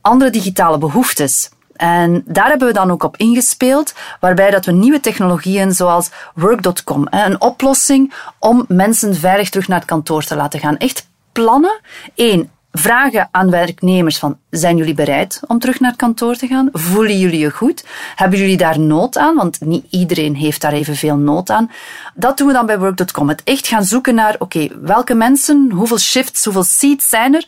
andere 0.00 0.30
digitale 0.30 0.78
behoeftes. 0.78 1.50
En 1.76 2.22
daar 2.26 2.48
hebben 2.48 2.68
we 2.68 2.74
dan 2.74 2.90
ook 2.90 3.02
op 3.02 3.16
ingespeeld, 3.16 3.94
waarbij 4.20 4.50
dat 4.50 4.64
we 4.64 4.72
nieuwe 4.72 5.00
technologieën 5.00 5.72
zoals 5.72 6.10
Work.com, 6.34 7.06
een 7.10 7.40
oplossing 7.40 8.14
om 8.38 8.64
mensen 8.68 9.14
veilig 9.14 9.48
terug 9.50 9.68
naar 9.68 9.78
het 9.78 9.88
kantoor 9.88 10.24
te 10.24 10.36
laten 10.36 10.60
gaan. 10.60 10.76
Echt 10.76 11.08
plannen. 11.32 11.80
Eén, 12.14 12.50
vragen 12.72 13.28
aan 13.30 13.50
werknemers 13.50 14.18
van, 14.18 14.38
zijn 14.50 14.76
jullie 14.76 14.94
bereid 14.94 15.40
om 15.46 15.58
terug 15.58 15.80
naar 15.80 15.90
het 15.90 16.00
kantoor 16.00 16.36
te 16.36 16.46
gaan? 16.46 16.68
Voelen 16.72 17.18
jullie 17.18 17.38
je 17.38 17.50
goed? 17.50 17.84
Hebben 18.14 18.38
jullie 18.38 18.56
daar 18.56 18.80
nood 18.80 19.18
aan? 19.18 19.34
Want 19.34 19.60
niet 19.60 19.86
iedereen 19.90 20.34
heeft 20.34 20.60
daar 20.60 20.72
evenveel 20.72 21.16
nood 21.16 21.50
aan. 21.50 21.70
Dat 22.14 22.38
doen 22.38 22.46
we 22.46 22.52
dan 22.52 22.66
bij 22.66 22.78
Work.com. 22.78 23.28
Het 23.28 23.42
echt 23.44 23.66
gaan 23.66 23.84
zoeken 23.84 24.14
naar, 24.14 24.36
oké, 24.38 24.68
welke 24.80 25.14
mensen, 25.14 25.70
hoeveel 25.70 25.98
shifts, 25.98 26.44
hoeveel 26.44 26.64
seats 26.64 27.08
zijn 27.08 27.34
er? 27.34 27.46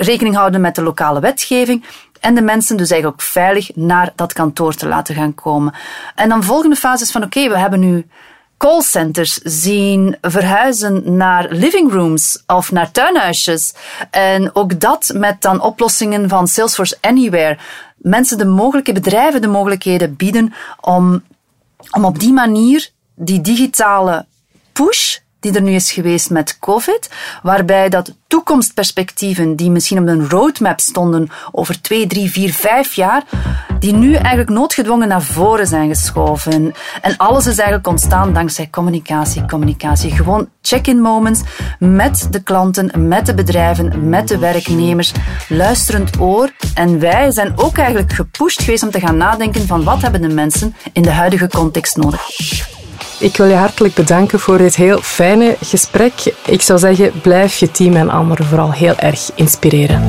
Rekening 0.00 0.34
houden 0.34 0.60
met 0.60 0.74
de 0.74 0.82
lokale 0.82 1.20
wetgeving. 1.20 1.84
En 2.20 2.34
de 2.34 2.42
mensen 2.42 2.76
dus 2.76 2.90
eigenlijk 2.90 3.20
ook 3.20 3.28
veilig 3.28 3.70
naar 3.74 4.12
dat 4.14 4.32
kantoor 4.32 4.74
te 4.74 4.88
laten 4.88 5.14
gaan 5.14 5.34
komen. 5.34 5.74
En 6.14 6.28
dan 6.28 6.42
volgende 6.44 6.76
fase 6.76 7.02
is 7.02 7.10
van, 7.10 7.22
oké, 7.22 7.48
we 7.48 7.58
hebben 7.58 7.80
nu 7.80 8.06
callcenters 8.56 9.34
zien 9.42 10.16
verhuizen 10.20 11.16
naar 11.16 11.46
living 11.50 11.92
rooms 11.92 12.42
of 12.46 12.72
naar 12.72 12.90
tuinhuisjes. 12.90 13.74
En 14.10 14.54
ook 14.54 14.80
dat 14.80 15.10
met 15.14 15.42
dan 15.42 15.60
oplossingen 15.60 16.28
van 16.28 16.48
Salesforce 16.48 16.96
Anywhere. 17.00 17.58
Mensen 17.96 18.38
de 18.38 18.44
mogelijke 18.44 18.92
bedrijven 18.92 19.40
de 19.40 19.48
mogelijkheden 19.48 20.16
bieden 20.16 20.54
om, 20.80 21.22
om 21.90 22.04
op 22.04 22.18
die 22.18 22.32
manier 22.32 22.88
die 23.14 23.40
digitale 23.40 24.26
push 24.72 25.16
die 25.40 25.54
er 25.54 25.62
nu 25.62 25.72
is 25.72 25.92
geweest 25.92 26.30
met 26.30 26.58
COVID, 26.58 27.10
waarbij 27.42 27.88
dat 27.88 28.14
toekomstperspectieven 28.26 29.56
die 29.56 29.70
misschien 29.70 29.98
op 29.98 30.06
een 30.06 30.28
roadmap 30.28 30.80
stonden 30.80 31.28
over 31.52 31.82
twee, 31.82 32.06
drie, 32.06 32.30
vier, 32.30 32.52
vijf 32.52 32.94
jaar, 32.94 33.22
die 33.78 33.92
nu 33.92 34.14
eigenlijk 34.14 34.48
noodgedwongen 34.48 35.08
naar 35.08 35.22
voren 35.22 35.66
zijn 35.66 35.88
geschoven. 35.88 36.74
En 37.02 37.16
alles 37.16 37.46
is 37.46 37.56
eigenlijk 37.56 37.88
ontstaan 37.88 38.32
dankzij 38.32 38.68
communicatie, 38.70 39.46
communicatie. 39.46 40.10
Gewoon 40.10 40.48
check-in 40.62 41.00
moments 41.00 41.40
met 41.78 42.28
de 42.30 42.42
klanten, 42.42 43.08
met 43.08 43.26
de 43.26 43.34
bedrijven, 43.34 44.08
met 44.08 44.28
de 44.28 44.38
werknemers, 44.38 45.12
luisterend 45.48 46.20
oor. 46.20 46.50
En 46.74 46.98
wij 46.98 47.30
zijn 47.30 47.52
ook 47.56 47.76
eigenlijk 47.76 48.12
gepusht 48.12 48.62
geweest 48.62 48.82
om 48.82 48.90
te 48.90 49.00
gaan 49.00 49.16
nadenken 49.16 49.66
van 49.66 49.84
wat 49.84 50.02
hebben 50.02 50.20
de 50.20 50.28
mensen 50.28 50.74
in 50.92 51.02
de 51.02 51.10
huidige 51.10 51.48
context 51.48 51.96
nodig. 51.96 52.76
Ik 53.20 53.36
wil 53.36 53.46
je 53.46 53.54
hartelijk 53.54 53.94
bedanken 53.94 54.40
voor 54.40 54.58
dit 54.58 54.76
heel 54.76 54.98
fijne 55.02 55.56
gesprek. 55.62 56.12
Ik 56.46 56.62
zou 56.62 56.78
zeggen, 56.78 57.12
blijf 57.20 57.56
je 57.56 57.70
team 57.70 57.96
en 57.96 58.10
anderen 58.10 58.46
vooral 58.46 58.72
heel 58.72 58.96
erg 58.96 59.30
inspireren. 59.34 60.02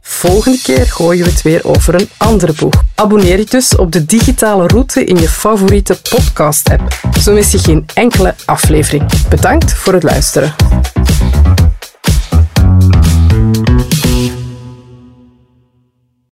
Volgende 0.00 0.60
keer 0.62 0.86
gooien 0.86 1.24
we 1.24 1.30
het 1.30 1.42
weer 1.42 1.60
over 1.64 1.94
een 1.94 2.08
andere 2.16 2.52
boeg. 2.52 2.82
Abonneer 2.94 3.38
je 3.38 3.44
dus 3.44 3.76
op 3.76 3.92
de 3.92 4.04
digitale 4.04 4.66
route 4.66 5.04
in 5.04 5.16
je 5.16 5.28
favoriete 5.28 6.00
podcast-app. 6.10 7.00
Zo 7.20 7.32
mis 7.32 7.50
je 7.50 7.58
geen 7.58 7.86
enkele 7.94 8.34
aflevering. 8.44 9.28
Bedankt 9.28 9.74
voor 9.74 9.92
het 9.92 10.02
luisteren. 10.02 10.54